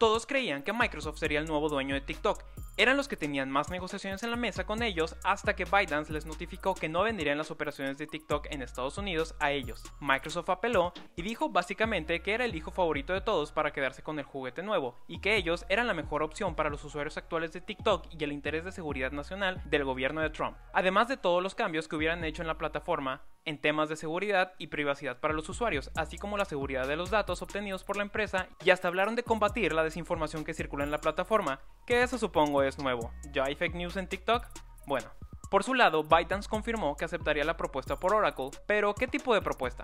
Todos 0.02 0.26
creían 0.26 0.64
que 0.64 0.74
Microsoft 0.74 1.20
sería 1.20 1.38
el 1.38 1.46
nuevo 1.46 1.70
dueño 1.70 1.94
de 1.94 2.02
TikTok. 2.02 2.44
Eran 2.76 2.98
los 2.98 3.08
que 3.08 3.18
tenían 3.18 3.52
más 3.52 3.70
negociaciones 3.70 4.24
en 4.24 4.32
la 4.32 4.36
mesa 4.36 4.66
con 4.66 4.82
ellos 4.82 5.16
hasta 5.24 5.56
que 5.56 5.66
ByteDance 5.66 6.12
les 6.12 6.26
notificó 6.26 6.74
que 6.74 6.90
no 6.90 7.04
venderían 7.04 7.38
las 7.38 7.52
operaciones 7.52 8.00
de 8.00 8.08
TikTok 8.08 8.48
en 8.50 8.64
Estados 8.64 8.98
Unidos 8.98 9.36
a 9.38 9.52
ellos. 9.52 9.84
Microsoft 10.00 10.50
apeló 10.50 10.92
y 11.16 11.22
dijo 11.22 11.50
básicamente 11.50 12.24
que 12.24 12.34
era 12.34 12.46
el 12.46 12.56
hijo 12.56 12.72
favorito 12.72 13.14
de 13.14 13.22
todos 13.22 13.52
para 13.52 13.74
quedarse 13.74 14.02
con 14.02 14.18
el 14.18 14.26
juguete 14.26 14.64
nuevo 14.64 14.96
y 15.08 15.20
que 15.20 15.36
ellos 15.36 15.68
eran 15.70 15.86
la 15.86 15.94
mejor 15.94 16.24
opción 16.24 16.56
para 16.56 16.72
los 16.72 16.84
usuarios 16.84 17.18
actuales 17.18 17.52
de 17.52 17.62
TikTok 17.62 18.08
y 18.10 18.24
el 18.24 18.32
interés 18.32 18.66
de 18.66 18.72
seguridad 18.72 19.12
nacional 19.12 19.62
del 19.70 19.84
gobierno 19.84 20.22
de 20.22 20.32
Trump. 20.32 20.58
Además 20.74 21.10
de 21.10 21.18
todos 21.18 21.44
los 21.44 21.54
cambios 21.54 21.88
que 21.88 21.98
hubieran 21.98 22.24
hecho 22.24 22.42
en 22.42 22.48
la 22.48 22.58
plataforma, 22.58 23.22
en 23.46 23.60
temas 23.60 23.90
de 23.90 23.96
seguridad 23.96 24.54
y 24.58 24.68
privacidad 24.68 25.20
para 25.20 25.34
los 25.34 25.50
usuarios, 25.50 25.92
así 25.96 26.18
como 26.18 26.38
la 26.38 26.46
seguridad 26.46 26.88
de 26.88 26.96
los 26.96 27.10
datos 27.10 27.42
obtenidos 27.42 27.84
por 27.84 27.98
la 27.98 28.04
empresa, 28.04 28.48
y 28.64 28.70
hasta 28.70 28.88
hablaron 28.88 29.16
de 29.16 29.24
combatir 29.24 29.74
la 29.74 29.84
desinformación 29.84 30.44
que 30.44 30.54
circula 30.54 30.84
en 30.84 30.92
la 30.92 31.02
plataforma, 31.02 31.60
que 31.86 32.04
eso 32.04 32.18
supongo 32.18 32.64
es 32.64 32.78
nuevo. 32.78 33.12
¿Ya 33.32 33.44
hay 33.46 33.56
fake 33.56 33.76
news 33.76 33.98
en 33.98 34.08
TikTok? 34.08 34.46
Bueno. 34.88 35.10
Por 35.50 35.66
su 35.66 35.74
lado, 35.74 36.04
ByteDance 36.04 36.48
confirmó 36.48 36.96
que 36.96 37.04
aceptaría 37.04 37.44
la 37.44 37.58
propuesta 37.58 38.00
por 38.00 38.14
Oracle, 38.14 38.52
pero 38.68 38.96
¿qué 38.96 39.06
tipo 39.06 39.34
de 39.34 39.42
propuesta? 39.42 39.84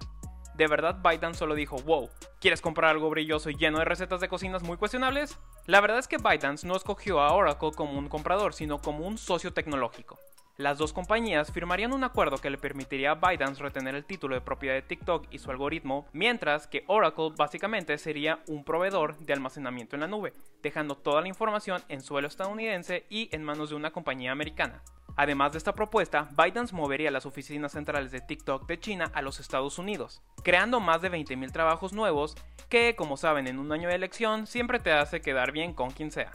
¿De 0.55 0.65
verdad 0.65 1.01
ByteDance 1.03 1.39
solo 1.39 1.55
dijo, 1.55 1.75
wow, 1.83 2.09
¿quieres 2.39 2.61
comprar 2.61 2.91
algo 2.91 3.09
brilloso 3.09 3.49
y 3.49 3.57
lleno 3.57 3.79
de 3.79 3.85
recetas 3.85 4.21
de 4.21 4.29
cocinas 4.29 4.63
muy 4.63 4.77
cuestionables? 4.77 5.37
La 5.65 5.81
verdad 5.81 5.99
es 5.99 6.07
que 6.07 6.17
ByteDance 6.17 6.65
no 6.65 6.75
escogió 6.75 7.19
a 7.19 7.33
Oracle 7.33 7.71
como 7.75 7.99
un 7.99 8.07
comprador, 8.07 8.53
sino 8.53 8.79
como 8.79 9.05
un 9.05 9.17
socio 9.17 9.53
tecnológico. 9.53 10.17
Las 10.57 10.79
dos 10.79 10.91
compañías 10.91 11.51
firmarían 11.51 11.93
un 11.93 12.03
acuerdo 12.03 12.39
que 12.39 12.49
le 12.49 12.57
permitiría 12.57 13.11
a 13.11 13.15
ByteDance 13.15 13.61
retener 13.61 13.93
el 13.93 14.05
título 14.05 14.33
de 14.33 14.41
propiedad 14.41 14.73
de 14.73 14.81
TikTok 14.81 15.27
y 15.29 15.37
su 15.37 15.51
algoritmo, 15.51 16.07
mientras 16.13 16.65
que 16.65 16.83
Oracle 16.87 17.29
básicamente 17.37 17.95
sería 17.99 18.39
un 18.47 18.63
proveedor 18.63 19.19
de 19.19 19.33
almacenamiento 19.33 19.95
en 19.95 19.99
la 19.99 20.07
nube, 20.07 20.33
dejando 20.63 20.95
toda 20.95 21.21
la 21.21 21.27
información 21.27 21.83
en 21.89 22.01
suelo 22.01 22.27
estadounidense 22.27 23.05
y 23.07 23.29
en 23.33 23.43
manos 23.43 23.69
de 23.69 23.75
una 23.75 23.91
compañía 23.91 24.31
americana. 24.31 24.81
Además 25.15 25.51
de 25.51 25.59
esta 25.59 25.75
propuesta, 25.75 26.27
ByteDance 26.31 26.75
movería 26.75 27.11
las 27.11 27.27
oficinas 27.27 27.73
centrales 27.73 28.11
de 28.11 28.21
TikTok 28.21 28.65
de 28.65 28.79
China 28.79 29.11
a 29.13 29.21
los 29.21 29.39
Estados 29.39 29.77
Unidos, 29.77 30.23
creando 30.43 30.79
más 30.79 31.03
de 31.03 31.11
20.000 31.11 31.51
trabajos 31.51 31.93
nuevos 31.93 32.35
que, 32.67 32.95
como 32.95 33.15
saben, 33.15 33.45
en 33.45 33.59
un 33.59 33.71
año 33.71 33.89
de 33.89 33.95
elección 33.95 34.47
siempre 34.47 34.79
te 34.79 34.91
hace 34.91 35.21
quedar 35.21 35.51
bien 35.51 35.73
con 35.73 35.91
quien 35.91 36.09
sea. 36.09 36.31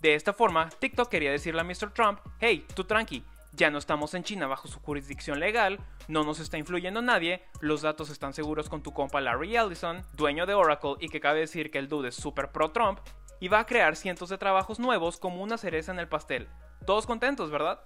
De 0.00 0.16
esta 0.16 0.32
forma, 0.32 0.68
TikTok 0.68 1.08
quería 1.08 1.30
decirle 1.30 1.60
a 1.60 1.64
Mr. 1.64 1.92
Trump, 1.92 2.18
hey, 2.40 2.66
tú 2.74 2.82
tranqui, 2.82 3.24
ya 3.52 3.70
no 3.70 3.78
estamos 3.78 4.14
en 4.14 4.24
China 4.24 4.46
bajo 4.46 4.68
su 4.68 4.80
jurisdicción 4.80 5.38
legal, 5.40 5.78
no 6.08 6.24
nos 6.24 6.40
está 6.40 6.58
influyendo 6.58 7.02
nadie, 7.02 7.42
los 7.60 7.82
datos 7.82 8.10
están 8.10 8.32
seguros 8.32 8.68
con 8.68 8.82
tu 8.82 8.92
compa 8.92 9.20
Larry 9.20 9.56
Ellison, 9.56 10.02
dueño 10.14 10.46
de 10.46 10.54
Oracle 10.54 10.96
y 11.00 11.08
que 11.08 11.20
cabe 11.20 11.40
decir 11.40 11.70
que 11.70 11.78
el 11.78 11.88
dude 11.88 12.08
es 12.08 12.14
super 12.14 12.50
pro 12.50 12.70
Trump, 12.70 12.98
y 13.40 13.48
va 13.48 13.58
a 13.58 13.66
crear 13.66 13.96
cientos 13.96 14.28
de 14.28 14.38
trabajos 14.38 14.78
nuevos 14.78 15.18
como 15.18 15.42
una 15.42 15.58
cereza 15.58 15.90
en 15.90 15.98
el 15.98 16.08
pastel. 16.08 16.48
Todos 16.86 17.06
contentos, 17.06 17.50
¿verdad? 17.50 17.80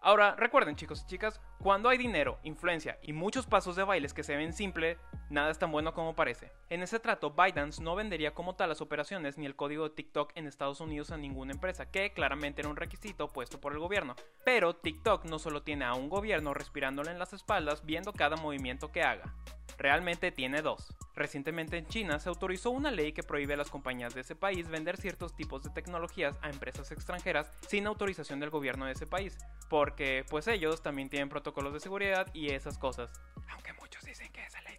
Ahora, 0.00 0.34
recuerden 0.34 0.74
chicos 0.74 1.02
y 1.04 1.06
chicas, 1.06 1.40
cuando 1.58 1.88
hay 1.88 1.98
dinero, 1.98 2.40
influencia 2.42 2.98
y 3.02 3.12
muchos 3.12 3.46
pasos 3.46 3.76
de 3.76 3.84
bailes 3.84 4.14
que 4.14 4.24
se 4.24 4.36
ven 4.36 4.52
simple, 4.52 4.98
nada 5.32 5.50
es 5.50 5.58
tan 5.58 5.72
bueno 5.72 5.94
como 5.94 6.14
parece. 6.14 6.52
En 6.68 6.82
ese 6.82 7.00
trato, 7.00 7.30
ByteDance 7.30 7.82
no 7.82 7.94
vendería 7.94 8.34
como 8.34 8.54
tal 8.54 8.68
las 8.68 8.80
operaciones 8.80 9.38
ni 9.38 9.46
el 9.46 9.56
código 9.56 9.88
de 9.88 9.94
TikTok 9.94 10.32
en 10.34 10.46
Estados 10.46 10.80
Unidos 10.80 11.10
a 11.10 11.16
ninguna 11.16 11.52
empresa, 11.52 11.90
que 11.90 12.12
claramente 12.12 12.60
era 12.60 12.70
un 12.70 12.76
requisito 12.76 13.28
puesto 13.28 13.60
por 13.60 13.72
el 13.72 13.78
gobierno. 13.78 14.14
Pero 14.44 14.76
TikTok 14.76 15.24
no 15.24 15.38
solo 15.38 15.62
tiene 15.62 15.84
a 15.84 15.94
un 15.94 16.08
gobierno 16.08 16.54
respirándole 16.54 17.10
en 17.10 17.18
las 17.18 17.32
espaldas 17.32 17.84
viendo 17.84 18.12
cada 18.12 18.36
movimiento 18.36 18.92
que 18.92 19.02
haga 19.02 19.34
realmente 19.78 20.30
tiene 20.30 20.62
dos. 20.62 20.94
Recientemente 21.14 21.76
en 21.76 21.86
China 21.86 22.18
se 22.18 22.28
autorizó 22.28 22.70
una 22.70 22.90
ley 22.90 23.12
que 23.12 23.22
prohíbe 23.22 23.54
a 23.54 23.56
las 23.58 23.68
compañías 23.68 24.14
de 24.14 24.22
ese 24.22 24.34
país 24.34 24.68
vender 24.68 24.96
ciertos 24.96 25.34
tipos 25.34 25.62
de 25.62 25.70
tecnologías 25.70 26.36
a 26.40 26.48
empresas 26.48 26.90
extranjeras 26.92 27.50
sin 27.68 27.86
autorización 27.86 28.40
del 28.40 28.50
gobierno 28.50 28.86
de 28.86 28.92
ese 28.92 29.06
país, 29.06 29.36
porque 29.68 30.24
pues 30.30 30.46
ellos 30.46 30.82
también 30.82 31.10
tienen 31.10 31.28
protocolos 31.28 31.72
de 31.72 31.80
seguridad 31.80 32.28
y 32.32 32.50
esas 32.50 32.78
cosas. 32.78 33.10
Aunque 33.50 33.72
muchos 33.74 34.04
dicen 34.04 34.32
que 34.32 34.44
esa 34.44 34.62
ley 34.62 34.78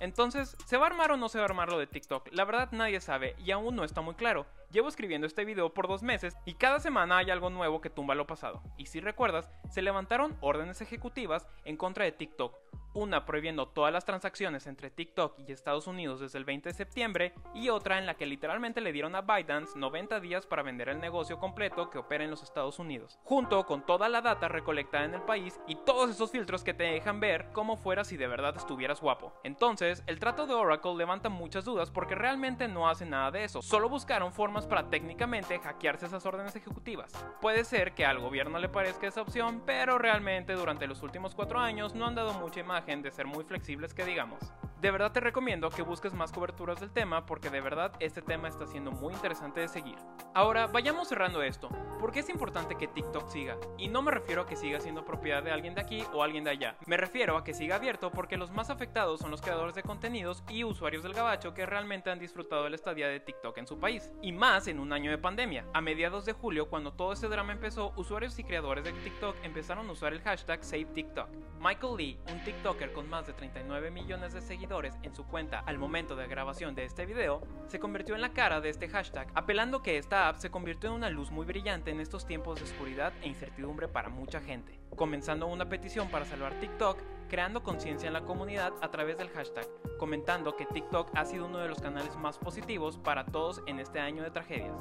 Entonces, 0.00 0.56
¿se 0.66 0.76
va 0.76 0.86
a 0.86 0.90
armar 0.90 1.12
o 1.12 1.16
no 1.16 1.28
se 1.28 1.38
va 1.38 1.44
a 1.44 1.48
armar 1.48 1.70
lo 1.70 1.78
de 1.78 1.86
TikTok? 1.86 2.28
La 2.32 2.44
verdad 2.44 2.68
nadie 2.72 3.00
sabe 3.00 3.36
y 3.38 3.50
aún 3.50 3.76
no 3.76 3.84
está 3.84 4.00
muy 4.00 4.14
claro. 4.14 4.46
Llevo 4.70 4.88
escribiendo 4.88 5.26
este 5.26 5.44
video 5.44 5.72
por 5.72 5.86
dos 5.86 6.02
meses 6.02 6.36
y 6.44 6.54
cada 6.54 6.80
semana 6.80 7.18
hay 7.18 7.30
algo 7.30 7.48
nuevo 7.50 7.80
que 7.80 7.90
tumba 7.90 8.14
lo 8.14 8.26
pasado. 8.26 8.62
Y 8.76 8.86
si 8.86 9.00
recuerdas, 9.00 9.48
se 9.70 9.82
levantaron 9.82 10.36
órdenes 10.40 10.80
ejecutivas 10.80 11.46
en 11.64 11.76
contra 11.76 12.04
de 12.04 12.12
TikTok. 12.12 12.56
una 12.94 13.26
prohibiendo 13.26 13.66
todas 13.66 13.92
las 13.92 14.04
transacciones 14.04 14.66
entre 14.66 14.88
TikTok 14.90 15.36
y 15.46 15.52
Estados 15.52 15.86
Unidos 15.86 16.20
desde 16.20 16.38
el 16.38 16.44
20 16.44 16.68
de 16.68 16.74
septiembre 16.74 17.34
y 17.52 17.68
otra 17.68 17.98
en 17.98 18.06
la 18.06 18.14
que 18.14 18.24
literalmente 18.24 18.80
le 18.80 18.92
dieron 18.92 19.16
a 19.16 19.22
ByteDance 19.22 19.76
90 19.76 20.20
días 20.20 20.46
para 20.46 20.62
vender 20.62 20.88
el 20.88 21.00
negocio 21.00 21.38
completo 21.38 21.90
que 21.90 21.98
opera 21.98 22.24
en 22.24 22.30
los 22.30 22.42
Estados 22.42 22.78
Unidos, 22.78 23.18
junto 23.24 23.66
con 23.66 23.84
toda 23.84 24.08
la 24.08 24.20
data 24.20 24.48
recolectada 24.48 25.04
en 25.04 25.14
el 25.14 25.22
país 25.22 25.58
y 25.66 25.74
todos 25.74 26.10
esos 26.10 26.30
filtros 26.30 26.62
que 26.62 26.74
te 26.74 26.84
dejan 26.84 27.18
ver 27.20 27.48
cómo 27.52 27.76
fuera 27.76 28.04
si 28.04 28.16
de 28.16 28.28
verdad 28.28 28.56
estuvieras 28.56 29.00
guapo. 29.00 29.32
Entonces, 29.42 29.83
el 29.84 30.18
trato 30.18 30.46
de 30.46 30.54
Oracle 30.54 30.94
levanta 30.96 31.28
muchas 31.28 31.64
dudas 31.64 31.90
porque 31.90 32.14
realmente 32.14 32.68
no 32.68 32.88
hace 32.88 33.06
nada 33.06 33.30
de 33.30 33.44
eso, 33.44 33.62
solo 33.62 33.88
buscaron 33.88 34.32
formas 34.32 34.66
para 34.66 34.88
técnicamente 34.90 35.58
hackearse 35.58 36.06
esas 36.06 36.24
órdenes 36.26 36.56
ejecutivas. 36.56 37.12
Puede 37.40 37.64
ser 37.64 37.94
que 37.94 38.06
al 38.06 38.18
gobierno 38.18 38.58
le 38.58 38.68
parezca 38.68 39.06
esa 39.06 39.22
opción, 39.22 39.62
pero 39.64 39.98
realmente 39.98 40.54
durante 40.54 40.86
los 40.86 41.02
últimos 41.02 41.34
cuatro 41.34 41.60
años 41.60 41.94
no 41.94 42.06
han 42.06 42.14
dado 42.14 42.34
mucha 42.34 42.60
imagen 42.60 43.02
de 43.02 43.10
ser 43.10 43.26
muy 43.26 43.44
flexibles 43.44 43.94
que 43.94 44.04
digamos. 44.04 44.40
De 44.84 44.90
verdad 44.90 45.12
te 45.12 45.20
recomiendo 45.20 45.70
que 45.70 45.80
busques 45.80 46.12
más 46.12 46.30
coberturas 46.30 46.78
del 46.78 46.90
tema 46.90 47.24
porque 47.24 47.48
de 47.48 47.62
verdad 47.62 47.92
este 48.00 48.20
tema 48.20 48.48
está 48.48 48.66
siendo 48.66 48.92
muy 48.92 49.14
interesante 49.14 49.60
de 49.60 49.68
seguir. 49.68 49.96
Ahora, 50.34 50.66
vayamos 50.66 51.08
cerrando 51.08 51.42
esto. 51.42 51.70
¿Por 51.98 52.12
qué 52.12 52.20
es 52.20 52.28
importante 52.28 52.76
que 52.76 52.86
TikTok 52.86 53.30
siga? 53.30 53.56
Y 53.78 53.88
no 53.88 54.02
me 54.02 54.10
refiero 54.10 54.42
a 54.42 54.46
que 54.46 54.56
siga 54.56 54.80
siendo 54.80 55.06
propiedad 55.06 55.42
de 55.42 55.52
alguien 55.52 55.74
de 55.74 55.80
aquí 55.80 56.04
o 56.12 56.22
alguien 56.22 56.44
de 56.44 56.50
allá. 56.50 56.76
Me 56.84 56.98
refiero 56.98 57.38
a 57.38 57.44
que 57.44 57.54
siga 57.54 57.76
abierto 57.76 58.10
porque 58.10 58.36
los 58.36 58.50
más 58.50 58.68
afectados 58.68 59.20
son 59.20 59.30
los 59.30 59.40
creadores 59.40 59.74
de 59.74 59.82
contenidos 59.82 60.44
y 60.50 60.64
usuarios 60.64 61.02
del 61.02 61.14
gabacho 61.14 61.54
que 61.54 61.64
realmente 61.64 62.10
han 62.10 62.18
disfrutado 62.18 62.64
de 62.64 62.68
la 62.70 62.76
estadía 62.76 63.08
de 63.08 63.20
TikTok 63.20 63.56
en 63.56 63.66
su 63.66 63.78
país. 63.78 64.12
Y 64.20 64.32
más 64.32 64.68
en 64.68 64.80
un 64.80 64.92
año 64.92 65.10
de 65.10 65.16
pandemia. 65.16 65.64
A 65.72 65.80
mediados 65.80 66.26
de 66.26 66.34
julio, 66.34 66.68
cuando 66.68 66.92
todo 66.92 67.14
este 67.14 67.28
drama 67.28 67.54
empezó, 67.54 67.94
usuarios 67.96 68.38
y 68.38 68.44
creadores 68.44 68.84
de 68.84 68.92
TikTok 68.92 69.34
empezaron 69.44 69.88
a 69.88 69.92
usar 69.92 70.12
el 70.12 70.20
hashtag 70.20 70.62
SaveTikTok. 70.62 71.30
Michael 71.58 71.96
Lee, 71.96 72.18
un 72.30 72.44
TikToker 72.44 72.92
con 72.92 73.08
más 73.08 73.26
de 73.26 73.32
39 73.32 73.90
millones 73.90 74.34
de 74.34 74.42
seguidores, 74.42 74.73
en 74.74 75.14
su 75.14 75.24
cuenta 75.24 75.60
al 75.60 75.78
momento 75.78 76.16
de 76.16 76.26
grabación 76.26 76.74
de 76.74 76.84
este 76.84 77.06
video, 77.06 77.40
se 77.68 77.78
convirtió 77.78 78.16
en 78.16 78.20
la 78.20 78.32
cara 78.32 78.60
de 78.60 78.70
este 78.70 78.88
hashtag, 78.88 79.28
apelando 79.34 79.82
que 79.82 79.98
esta 79.98 80.28
app 80.28 80.38
se 80.38 80.50
convirtió 80.50 80.90
en 80.90 80.96
una 80.96 81.10
luz 81.10 81.30
muy 81.30 81.46
brillante 81.46 81.92
en 81.92 82.00
estos 82.00 82.26
tiempos 82.26 82.58
de 82.58 82.64
oscuridad 82.64 83.12
e 83.22 83.28
incertidumbre 83.28 83.86
para 83.86 84.08
mucha 84.08 84.40
gente, 84.40 84.80
comenzando 84.96 85.46
una 85.46 85.68
petición 85.68 86.08
para 86.08 86.24
salvar 86.24 86.58
TikTok, 86.58 86.98
creando 87.28 87.62
conciencia 87.62 88.08
en 88.08 88.14
la 88.14 88.24
comunidad 88.24 88.72
a 88.82 88.90
través 88.90 89.16
del 89.16 89.30
hashtag, 89.30 89.66
comentando 89.96 90.56
que 90.56 90.66
TikTok 90.66 91.12
ha 91.14 91.24
sido 91.24 91.46
uno 91.46 91.58
de 91.58 91.68
los 91.68 91.80
canales 91.80 92.16
más 92.16 92.38
positivos 92.38 92.98
para 92.98 93.26
todos 93.26 93.62
en 93.68 93.78
este 93.78 94.00
año 94.00 94.24
de 94.24 94.32
tragedias. 94.32 94.76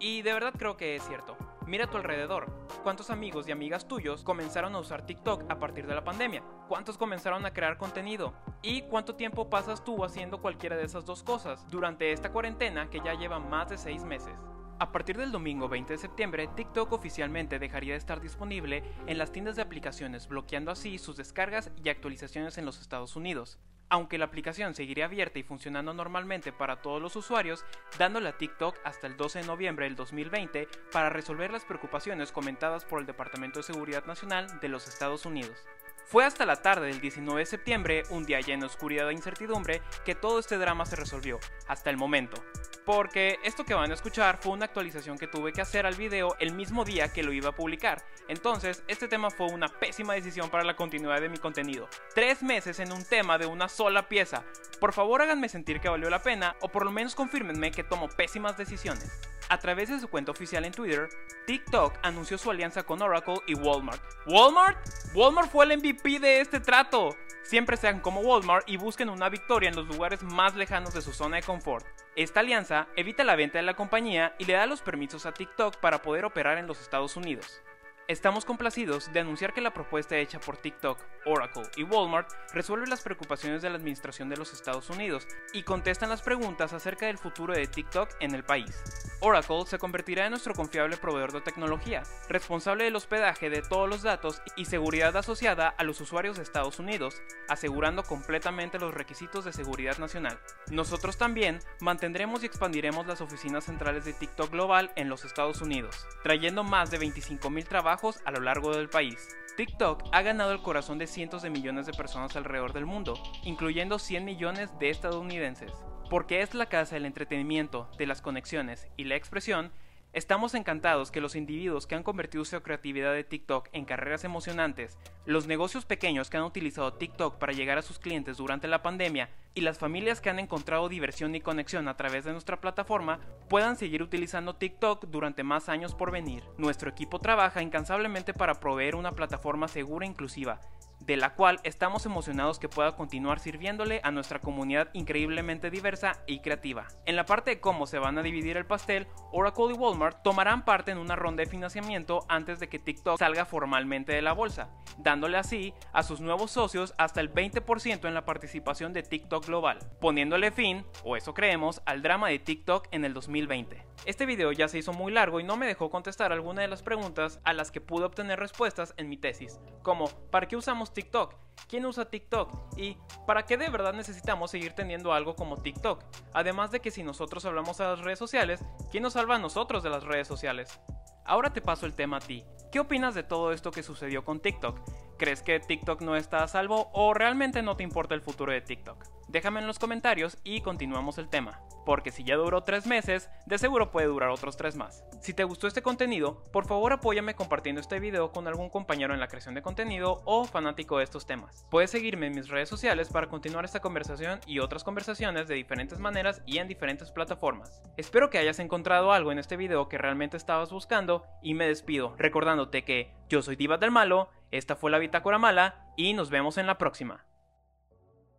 Y 0.00 0.22
de 0.22 0.32
verdad 0.32 0.54
creo 0.58 0.76
que 0.76 0.96
es 0.96 1.06
cierto. 1.06 1.36
Mira 1.68 1.84
a 1.84 1.90
tu 1.90 1.98
alrededor. 1.98 2.50
¿Cuántos 2.82 3.10
amigos 3.10 3.46
y 3.46 3.52
amigas 3.52 3.86
tuyos 3.86 4.24
comenzaron 4.24 4.74
a 4.74 4.78
usar 4.78 5.04
TikTok 5.04 5.44
a 5.50 5.58
partir 5.58 5.86
de 5.86 5.94
la 5.94 6.02
pandemia? 6.02 6.42
¿Cuántos 6.66 6.96
comenzaron 6.96 7.44
a 7.44 7.52
crear 7.52 7.76
contenido? 7.76 8.32
¿Y 8.62 8.82
cuánto 8.88 9.16
tiempo 9.16 9.50
pasas 9.50 9.84
tú 9.84 10.02
haciendo 10.02 10.40
cualquiera 10.40 10.78
de 10.78 10.84
esas 10.84 11.04
dos 11.04 11.22
cosas 11.22 11.68
durante 11.68 12.10
esta 12.12 12.32
cuarentena 12.32 12.88
que 12.88 13.02
ya 13.04 13.12
lleva 13.12 13.38
más 13.38 13.68
de 13.68 13.76
6 13.76 14.04
meses? 14.04 14.32
A 14.78 14.90
partir 14.92 15.18
del 15.18 15.30
domingo 15.30 15.68
20 15.68 15.92
de 15.92 15.98
septiembre, 15.98 16.48
TikTok 16.56 16.90
oficialmente 16.90 17.58
dejaría 17.58 17.92
de 17.92 17.98
estar 17.98 18.22
disponible 18.22 18.82
en 19.06 19.18
las 19.18 19.30
tiendas 19.30 19.56
de 19.56 19.60
aplicaciones, 19.60 20.26
bloqueando 20.26 20.70
así 20.70 20.96
sus 20.96 21.18
descargas 21.18 21.70
y 21.84 21.90
actualizaciones 21.90 22.56
en 22.56 22.64
los 22.64 22.80
Estados 22.80 23.14
Unidos 23.14 23.58
aunque 23.88 24.18
la 24.18 24.26
aplicación 24.26 24.74
seguiría 24.74 25.06
abierta 25.06 25.38
y 25.38 25.42
funcionando 25.42 25.94
normalmente 25.94 26.52
para 26.52 26.82
todos 26.82 27.00
los 27.00 27.16
usuarios, 27.16 27.64
dándole 27.98 28.28
a 28.28 28.36
TikTok 28.36 28.76
hasta 28.84 29.06
el 29.06 29.16
12 29.16 29.40
de 29.40 29.46
noviembre 29.46 29.86
del 29.86 29.96
2020 29.96 30.68
para 30.92 31.10
resolver 31.10 31.50
las 31.50 31.64
preocupaciones 31.64 32.32
comentadas 32.32 32.84
por 32.84 33.00
el 33.00 33.06
Departamento 33.06 33.58
de 33.60 33.64
Seguridad 33.64 34.04
Nacional 34.06 34.60
de 34.60 34.68
los 34.68 34.88
Estados 34.88 35.26
Unidos. 35.26 35.66
Fue 36.06 36.24
hasta 36.24 36.46
la 36.46 36.56
tarde 36.56 36.86
del 36.86 37.02
19 37.02 37.40
de 37.40 37.44
septiembre, 37.46 38.02
un 38.08 38.24
día 38.24 38.40
lleno 38.40 38.62
de 38.62 38.68
oscuridad 38.68 39.10
e 39.10 39.12
incertidumbre, 39.12 39.82
que 40.06 40.14
todo 40.14 40.38
este 40.38 40.56
drama 40.56 40.86
se 40.86 40.96
resolvió, 40.96 41.38
hasta 41.66 41.90
el 41.90 41.98
momento. 41.98 42.42
Porque 42.88 43.38
esto 43.44 43.66
que 43.66 43.74
van 43.74 43.90
a 43.90 43.94
escuchar 43.94 44.38
fue 44.38 44.52
una 44.52 44.64
actualización 44.64 45.18
que 45.18 45.26
tuve 45.26 45.52
que 45.52 45.60
hacer 45.60 45.84
al 45.84 45.94
video 45.94 46.34
el 46.40 46.54
mismo 46.54 46.86
día 46.86 47.12
que 47.12 47.22
lo 47.22 47.34
iba 47.34 47.50
a 47.50 47.54
publicar. 47.54 48.02
Entonces, 48.28 48.82
este 48.88 49.08
tema 49.08 49.28
fue 49.28 49.48
una 49.52 49.68
pésima 49.68 50.14
decisión 50.14 50.48
para 50.48 50.64
la 50.64 50.74
continuidad 50.74 51.20
de 51.20 51.28
mi 51.28 51.36
contenido. 51.36 51.86
Tres 52.14 52.42
meses 52.42 52.80
en 52.80 52.90
un 52.90 53.04
tema 53.04 53.36
de 53.36 53.44
una 53.44 53.68
sola 53.68 54.08
pieza. 54.08 54.42
Por 54.80 54.94
favor 54.94 55.20
háganme 55.20 55.50
sentir 55.50 55.80
que 55.80 55.90
valió 55.90 56.08
la 56.08 56.22
pena 56.22 56.56
o 56.62 56.70
por 56.70 56.86
lo 56.86 56.90
menos 56.90 57.14
confírmenme 57.14 57.72
que 57.72 57.84
tomo 57.84 58.08
pésimas 58.08 58.56
decisiones. 58.56 59.12
A 59.50 59.58
través 59.58 59.90
de 59.90 60.00
su 60.00 60.08
cuenta 60.08 60.32
oficial 60.32 60.64
en 60.64 60.72
Twitter, 60.72 61.10
TikTok 61.46 61.92
anunció 62.02 62.38
su 62.38 62.50
alianza 62.50 62.84
con 62.84 63.02
Oracle 63.02 63.42
y 63.46 63.54
Walmart. 63.54 64.02
¿Walmart? 64.26 64.78
Walmart 65.14 65.50
fue 65.50 65.66
el 65.66 65.76
MVP 65.76 66.20
de 66.20 66.40
este 66.40 66.60
trato. 66.60 67.14
Siempre 67.42 67.78
sean 67.78 68.00
como 68.00 68.20
Walmart 68.20 68.68
y 68.68 68.76
busquen 68.76 69.08
una 69.08 69.30
victoria 69.30 69.70
en 69.70 69.76
los 69.76 69.86
lugares 69.88 70.22
más 70.22 70.54
lejanos 70.54 70.92
de 70.92 71.00
su 71.00 71.14
zona 71.14 71.36
de 71.36 71.42
confort. 71.42 71.86
Esta 72.14 72.40
alianza 72.40 72.77
evita 72.94 73.24
la 73.24 73.34
venta 73.34 73.58
de 73.58 73.64
la 73.64 73.74
compañía 73.74 74.34
y 74.38 74.44
le 74.44 74.52
da 74.52 74.66
los 74.66 74.82
permisos 74.82 75.26
a 75.26 75.32
TikTok 75.32 75.76
para 75.78 76.02
poder 76.02 76.24
operar 76.24 76.58
en 76.58 76.66
los 76.66 76.80
Estados 76.80 77.16
Unidos. 77.16 77.62
Estamos 78.08 78.46
complacidos 78.46 79.12
de 79.12 79.20
anunciar 79.20 79.52
que 79.52 79.60
la 79.60 79.74
propuesta 79.74 80.16
hecha 80.16 80.40
por 80.40 80.56
TikTok, 80.56 80.98
Oracle 81.26 81.64
y 81.76 81.82
Walmart 81.82 82.32
resuelve 82.54 82.86
las 82.86 83.02
preocupaciones 83.02 83.60
de 83.60 83.68
la 83.68 83.76
administración 83.76 84.30
de 84.30 84.38
los 84.38 84.54
Estados 84.54 84.88
Unidos 84.88 85.28
y 85.52 85.62
contestan 85.62 86.08
las 86.08 86.22
preguntas 86.22 86.72
acerca 86.72 87.04
del 87.04 87.18
futuro 87.18 87.52
de 87.52 87.66
TikTok 87.66 88.08
en 88.20 88.34
el 88.34 88.44
país. 88.44 88.82
Oracle 89.20 89.66
se 89.66 89.78
convertirá 89.78 90.24
en 90.24 90.30
nuestro 90.30 90.54
confiable 90.54 90.96
proveedor 90.96 91.32
de 91.32 91.42
tecnología, 91.42 92.02
responsable 92.30 92.84
del 92.84 92.96
hospedaje 92.96 93.50
de 93.50 93.60
todos 93.60 93.90
los 93.90 94.02
datos 94.02 94.40
y 94.56 94.64
seguridad 94.64 95.14
asociada 95.14 95.68
a 95.68 95.84
los 95.84 96.00
usuarios 96.00 96.38
de 96.38 96.44
Estados 96.44 96.78
Unidos, 96.78 97.20
asegurando 97.46 98.04
completamente 98.04 98.78
los 98.78 98.94
requisitos 98.94 99.44
de 99.44 99.52
seguridad 99.52 99.98
nacional. 99.98 100.38
Nosotros 100.70 101.18
también 101.18 101.58
mantendremos 101.80 102.42
y 102.42 102.46
expandiremos 102.46 103.06
las 103.06 103.20
oficinas 103.20 103.64
centrales 103.64 104.06
de 104.06 104.14
TikTok 104.14 104.50
Global 104.50 104.92
en 104.96 105.10
los 105.10 105.26
Estados 105.26 105.60
Unidos, 105.60 106.06
trayendo 106.22 106.64
más 106.64 106.90
de 106.90 107.00
25.000 107.00 107.68
trabajos 107.68 107.97
a 108.24 108.30
lo 108.30 108.40
largo 108.40 108.76
del 108.76 108.88
país. 108.88 109.28
TikTok 109.56 110.04
ha 110.12 110.22
ganado 110.22 110.52
el 110.52 110.62
corazón 110.62 110.98
de 110.98 111.08
cientos 111.08 111.42
de 111.42 111.50
millones 111.50 111.84
de 111.86 111.92
personas 111.92 112.36
alrededor 112.36 112.72
del 112.72 112.86
mundo, 112.86 113.20
incluyendo 113.42 113.98
100 113.98 114.24
millones 114.24 114.70
de 114.78 114.90
estadounidenses. 114.90 115.72
Porque 116.08 116.40
es 116.42 116.54
la 116.54 116.66
casa 116.66 116.94
del 116.94 117.06
entretenimiento, 117.06 117.90
de 117.98 118.06
las 118.06 118.22
conexiones 118.22 118.86
y 118.96 119.04
la 119.04 119.16
expresión, 119.16 119.72
Estamos 120.14 120.54
encantados 120.54 121.10
que 121.10 121.20
los 121.20 121.36
individuos 121.36 121.86
que 121.86 121.94
han 121.94 122.02
convertido 122.02 122.42
su 122.46 122.58
creatividad 122.62 123.12
de 123.12 123.24
TikTok 123.24 123.68
en 123.72 123.84
carreras 123.84 124.24
emocionantes, 124.24 124.96
los 125.26 125.46
negocios 125.46 125.84
pequeños 125.84 126.30
que 126.30 126.38
han 126.38 126.44
utilizado 126.44 126.94
TikTok 126.94 127.36
para 127.36 127.52
llegar 127.52 127.76
a 127.76 127.82
sus 127.82 127.98
clientes 127.98 128.38
durante 128.38 128.68
la 128.68 128.82
pandemia 128.82 129.28
y 129.54 129.60
las 129.60 129.78
familias 129.78 130.22
que 130.22 130.30
han 130.30 130.38
encontrado 130.38 130.88
diversión 130.88 131.34
y 131.34 131.42
conexión 131.42 131.88
a 131.88 131.96
través 131.98 132.24
de 132.24 132.32
nuestra 132.32 132.58
plataforma 132.58 133.20
puedan 133.50 133.76
seguir 133.76 134.02
utilizando 134.02 134.56
TikTok 134.56 135.08
durante 135.08 135.42
más 135.42 135.68
años 135.68 135.94
por 135.94 136.10
venir. 136.10 136.42
Nuestro 136.56 136.88
equipo 136.88 137.18
trabaja 137.18 137.60
incansablemente 137.60 138.32
para 138.32 138.60
proveer 138.60 138.94
una 138.94 139.12
plataforma 139.12 139.68
segura 139.68 140.06
e 140.06 140.08
inclusiva 140.08 140.58
de 141.00 141.16
la 141.16 141.34
cual 141.34 141.60
estamos 141.64 142.06
emocionados 142.06 142.58
que 142.58 142.68
pueda 142.68 142.96
continuar 142.96 143.40
sirviéndole 143.40 144.00
a 144.02 144.10
nuestra 144.10 144.40
comunidad 144.40 144.88
increíblemente 144.92 145.70
diversa 145.70 146.22
y 146.26 146.40
creativa. 146.40 146.86
En 147.06 147.16
la 147.16 147.26
parte 147.26 147.50
de 147.50 147.60
cómo 147.60 147.86
se 147.86 147.98
van 147.98 148.18
a 148.18 148.22
dividir 148.22 148.56
el 148.56 148.66
pastel, 148.66 149.06
Oracle 149.32 149.70
y 149.70 149.72
Walmart 149.72 150.22
tomarán 150.22 150.64
parte 150.64 150.90
en 150.90 150.98
una 150.98 151.16
ronda 151.16 151.42
de 151.42 151.50
financiamiento 151.50 152.24
antes 152.28 152.60
de 152.60 152.68
que 152.68 152.78
TikTok 152.78 153.18
salga 153.18 153.44
formalmente 153.44 154.12
de 154.12 154.22
la 154.22 154.32
bolsa, 154.32 154.70
dándole 154.98 155.38
así 155.38 155.74
a 155.92 156.02
sus 156.02 156.20
nuevos 156.20 156.50
socios 156.50 156.94
hasta 156.98 157.20
el 157.20 157.32
20% 157.32 158.06
en 158.06 158.14
la 158.14 158.24
participación 158.24 158.92
de 158.92 159.02
TikTok 159.02 159.46
global, 159.46 159.78
poniéndole 160.00 160.50
fin, 160.50 160.84
o 161.04 161.16
eso 161.16 161.34
creemos, 161.34 161.82
al 161.86 162.02
drama 162.02 162.28
de 162.28 162.38
TikTok 162.38 162.88
en 162.90 163.04
el 163.04 163.14
2020. 163.14 163.87
Este 164.04 164.26
video 164.26 164.52
ya 164.52 164.68
se 164.68 164.78
hizo 164.78 164.92
muy 164.92 165.12
largo 165.12 165.40
y 165.40 165.44
no 165.44 165.56
me 165.56 165.66
dejó 165.66 165.90
contestar 165.90 166.32
alguna 166.32 166.62
de 166.62 166.68
las 166.68 166.82
preguntas 166.82 167.40
a 167.44 167.52
las 167.52 167.70
que 167.70 167.80
pude 167.80 168.04
obtener 168.04 168.38
respuestas 168.38 168.94
en 168.96 169.08
mi 169.08 169.16
tesis, 169.16 169.58
como 169.82 170.08
¿para 170.30 170.48
qué 170.48 170.56
usamos 170.56 170.94
TikTok? 170.94 171.34
¿Quién 171.68 171.84
usa 171.84 172.08
TikTok? 172.08 172.78
¿Y 172.78 172.96
para 173.26 173.44
qué 173.44 173.56
de 173.56 173.68
verdad 173.68 173.92
necesitamos 173.92 174.50
seguir 174.50 174.72
teniendo 174.72 175.12
algo 175.12 175.36
como 175.36 175.58
TikTok? 175.58 176.02
Además 176.32 176.70
de 176.70 176.80
que 176.80 176.90
si 176.90 177.02
nosotros 177.02 177.44
hablamos 177.44 177.80
a 177.80 177.90
las 177.90 178.00
redes 178.00 178.18
sociales, 178.18 178.64
¿quién 178.90 179.02
nos 179.02 179.14
salva 179.14 179.36
a 179.36 179.40
nosotros 179.40 179.82
de 179.82 179.90
las 179.90 180.04
redes 180.04 180.26
sociales? 180.26 180.80
Ahora 181.24 181.52
te 181.52 181.60
paso 181.60 181.84
el 181.84 181.94
tema 181.94 182.16
a 182.16 182.20
ti. 182.20 182.44
¿Qué 182.72 182.80
opinas 182.80 183.14
de 183.14 183.22
todo 183.22 183.52
esto 183.52 183.70
que 183.70 183.82
sucedió 183.82 184.24
con 184.24 184.40
TikTok? 184.40 184.80
¿Crees 185.18 185.42
que 185.42 185.60
TikTok 185.60 186.00
no 186.00 186.16
está 186.16 186.42
a 186.42 186.48
salvo 186.48 186.88
o 186.94 187.12
realmente 187.12 187.60
no 187.60 187.76
te 187.76 187.82
importa 187.82 188.14
el 188.14 188.22
futuro 188.22 188.52
de 188.52 188.62
TikTok? 188.62 189.17
Déjame 189.28 189.60
en 189.60 189.66
los 189.66 189.78
comentarios 189.78 190.38
y 190.42 190.62
continuamos 190.62 191.18
el 191.18 191.28
tema, 191.28 191.60
porque 191.84 192.10
si 192.10 192.24
ya 192.24 192.36
duró 192.36 192.62
3 192.62 192.86
meses, 192.86 193.28
de 193.44 193.58
seguro 193.58 193.90
puede 193.90 194.06
durar 194.06 194.30
otros 194.30 194.56
3 194.56 194.76
más. 194.76 195.04
Si 195.20 195.34
te 195.34 195.44
gustó 195.44 195.66
este 195.66 195.82
contenido, 195.82 196.42
por 196.50 196.66
favor 196.66 196.94
apóyame 196.94 197.34
compartiendo 197.34 197.80
este 197.80 198.00
video 198.00 198.32
con 198.32 198.48
algún 198.48 198.70
compañero 198.70 199.12
en 199.12 199.20
la 199.20 199.28
creación 199.28 199.54
de 199.54 199.60
contenido 199.60 200.22
o 200.24 200.44
fanático 200.44 200.96
de 200.96 201.04
estos 201.04 201.26
temas. 201.26 201.66
Puedes 201.70 201.90
seguirme 201.90 202.28
en 202.28 202.36
mis 202.36 202.48
redes 202.48 202.70
sociales 202.70 203.10
para 203.10 203.28
continuar 203.28 203.66
esta 203.66 203.80
conversación 203.80 204.40
y 204.46 204.60
otras 204.60 204.82
conversaciones 204.82 205.46
de 205.46 205.56
diferentes 205.56 205.98
maneras 205.98 206.40
y 206.46 206.56
en 206.56 206.66
diferentes 206.66 207.10
plataformas. 207.10 207.82
Espero 207.98 208.30
que 208.30 208.38
hayas 208.38 208.60
encontrado 208.60 209.12
algo 209.12 209.30
en 209.30 209.38
este 209.38 209.58
video 209.58 209.90
que 209.90 209.98
realmente 209.98 210.38
estabas 210.38 210.72
buscando 210.72 211.26
y 211.42 211.52
me 211.52 211.66
despido 211.66 212.14
recordándote 212.16 212.82
que 212.82 213.12
yo 213.28 213.42
soy 213.42 213.56
Diva 213.56 213.76
del 213.76 213.90
Malo 213.90 214.30
Esta 214.50 214.74
fue 214.74 214.90
la 214.90 214.98
Bitácora 214.98 215.38
Mala 215.38 215.92
y 215.98 216.14
nos 216.14 216.30
vemos 216.30 216.56
en 216.56 216.66
la 216.66 216.78
próxima. 216.78 217.27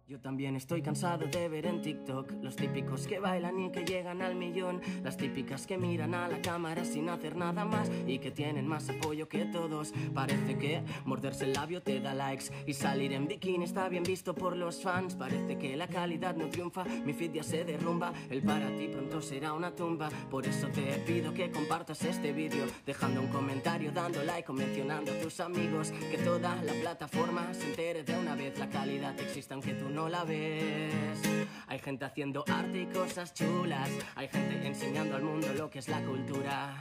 Yo 0.10 0.20
también 0.20 0.56
estoy 0.56 0.82
cansado 0.82 1.28
de 1.28 1.48
ver 1.50 1.68
en 1.68 1.84
TikTok 1.84 2.32
los 2.42 2.56
típicos 2.56 3.06
que 3.06 3.20
bailan 3.20 3.60
y 3.60 3.72
que 3.72 3.86
llegan 3.86 4.24
al 4.24 4.34
millón, 4.34 4.82
las 5.04 5.18
típicas 5.18 5.68
que 5.68 5.78
miran 5.78 6.16
a 6.16 6.28
la 6.28 6.42
cámara 6.42 6.84
sin 6.84 7.10
hacer 7.10 7.36
nada 7.36 7.63
más 7.63 7.92
y 8.08 8.18
que 8.18 8.32
tienen 8.32 8.68
más 8.68 8.89
apoyo 8.89 9.30
que 9.30 9.46
todos. 9.46 9.94
Parece 10.16 10.58
que 10.58 10.82
morderse 11.06 11.46
el 11.46 11.54
labio 11.54 11.84
te 11.84 12.00
da 12.00 12.16
likes 12.16 12.46
y 12.66 12.74
salir 12.74 13.13
en 13.13 13.28
bikini 13.28 13.66
está 13.66 13.88
bien 13.88 14.01
visto 14.01 14.34
por 14.34 14.58
los 14.58 14.82
fans. 14.82 15.13
Parece 15.13 15.60
que 15.60 15.78
la 15.78 15.88
calidad 15.88 16.36
no 16.36 16.50
triunfa, 16.50 16.86
mi 16.86 17.13
feed 17.13 17.34
ya 17.34 17.44
se 17.44 17.63
derrumba, 17.63 18.12
el 18.32 18.42
para 18.42 18.75
ti 18.75 18.88
pronto 18.88 19.22
será 19.22 19.54
una 19.54 19.75
tumba. 19.75 20.10
Por 20.32 20.48
eso 20.48 20.70
te 20.70 20.86
pido 21.06 21.36
que 21.36 21.51
compartas 21.51 22.04
este 22.04 22.34
vídeo, 22.34 22.66
dejando 22.84 23.22
un 23.22 23.28
comentario, 23.28 23.92
dando 23.92 24.24
like 24.24 24.51
o 24.51 24.56
mencionando 24.56 25.12
a 25.12 25.20
tus 25.20 25.39
amigos, 25.39 25.92
que 25.92 26.18
toda 26.18 26.56
la 26.63 26.74
plataforma 26.74 27.54
se 27.54 27.70
entere 27.70 28.04
de 28.04 28.18
una 28.30 28.44
vez 28.44 28.60
la 28.60 28.70
calidad 28.70 29.20
existe 29.20 29.56
aunque 29.56 29.74
tú 29.74 29.90
no 29.90 30.08
la 30.08 30.24
ves. 30.24 31.20
Hay 31.66 31.80
gente 31.80 32.06
haciendo 32.06 32.44
arte 32.48 32.82
y 32.82 32.86
cosas 32.86 33.34
chulas. 33.34 33.90
Hay 34.16 34.28
gente 34.28 34.68
enseñando 34.68 35.16
al 35.16 35.24
mundo 35.24 35.48
lo 35.58 35.68
que 35.72 35.80
es 35.80 35.88
la 35.88 36.00
cultura. 36.04 36.80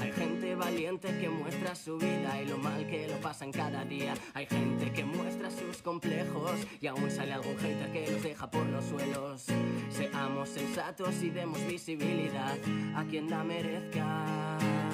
Hay 0.00 0.10
gente 0.10 0.56
valiente 0.56 1.16
que 1.20 1.28
muestra 1.28 1.76
su 1.76 1.98
vida 1.98 2.42
y 2.42 2.46
lo 2.46 2.58
mal 2.58 2.84
que 2.88 3.06
lo 3.06 3.16
pasan 3.20 3.52
cada 3.52 3.84
día. 3.84 4.14
Hay 4.34 4.46
gente 4.46 4.90
que 4.90 5.04
muestra 5.04 5.52
sus 5.52 5.82
complejos 5.82 6.66
y 6.80 6.88
aún 6.88 7.08
sale 7.12 7.32
algún 7.32 7.56
hater 7.58 7.92
que 7.92 8.10
los 8.10 8.22
deja 8.24 8.50
por 8.50 8.66
los 8.66 8.84
suelos. 8.84 9.46
Seamos 9.90 10.48
sensatos 10.48 11.22
y 11.22 11.30
demos 11.30 11.64
visibilidad 11.68 12.56
a 12.96 13.04
quien 13.04 13.30
la 13.30 13.44
merezca. 13.44 14.87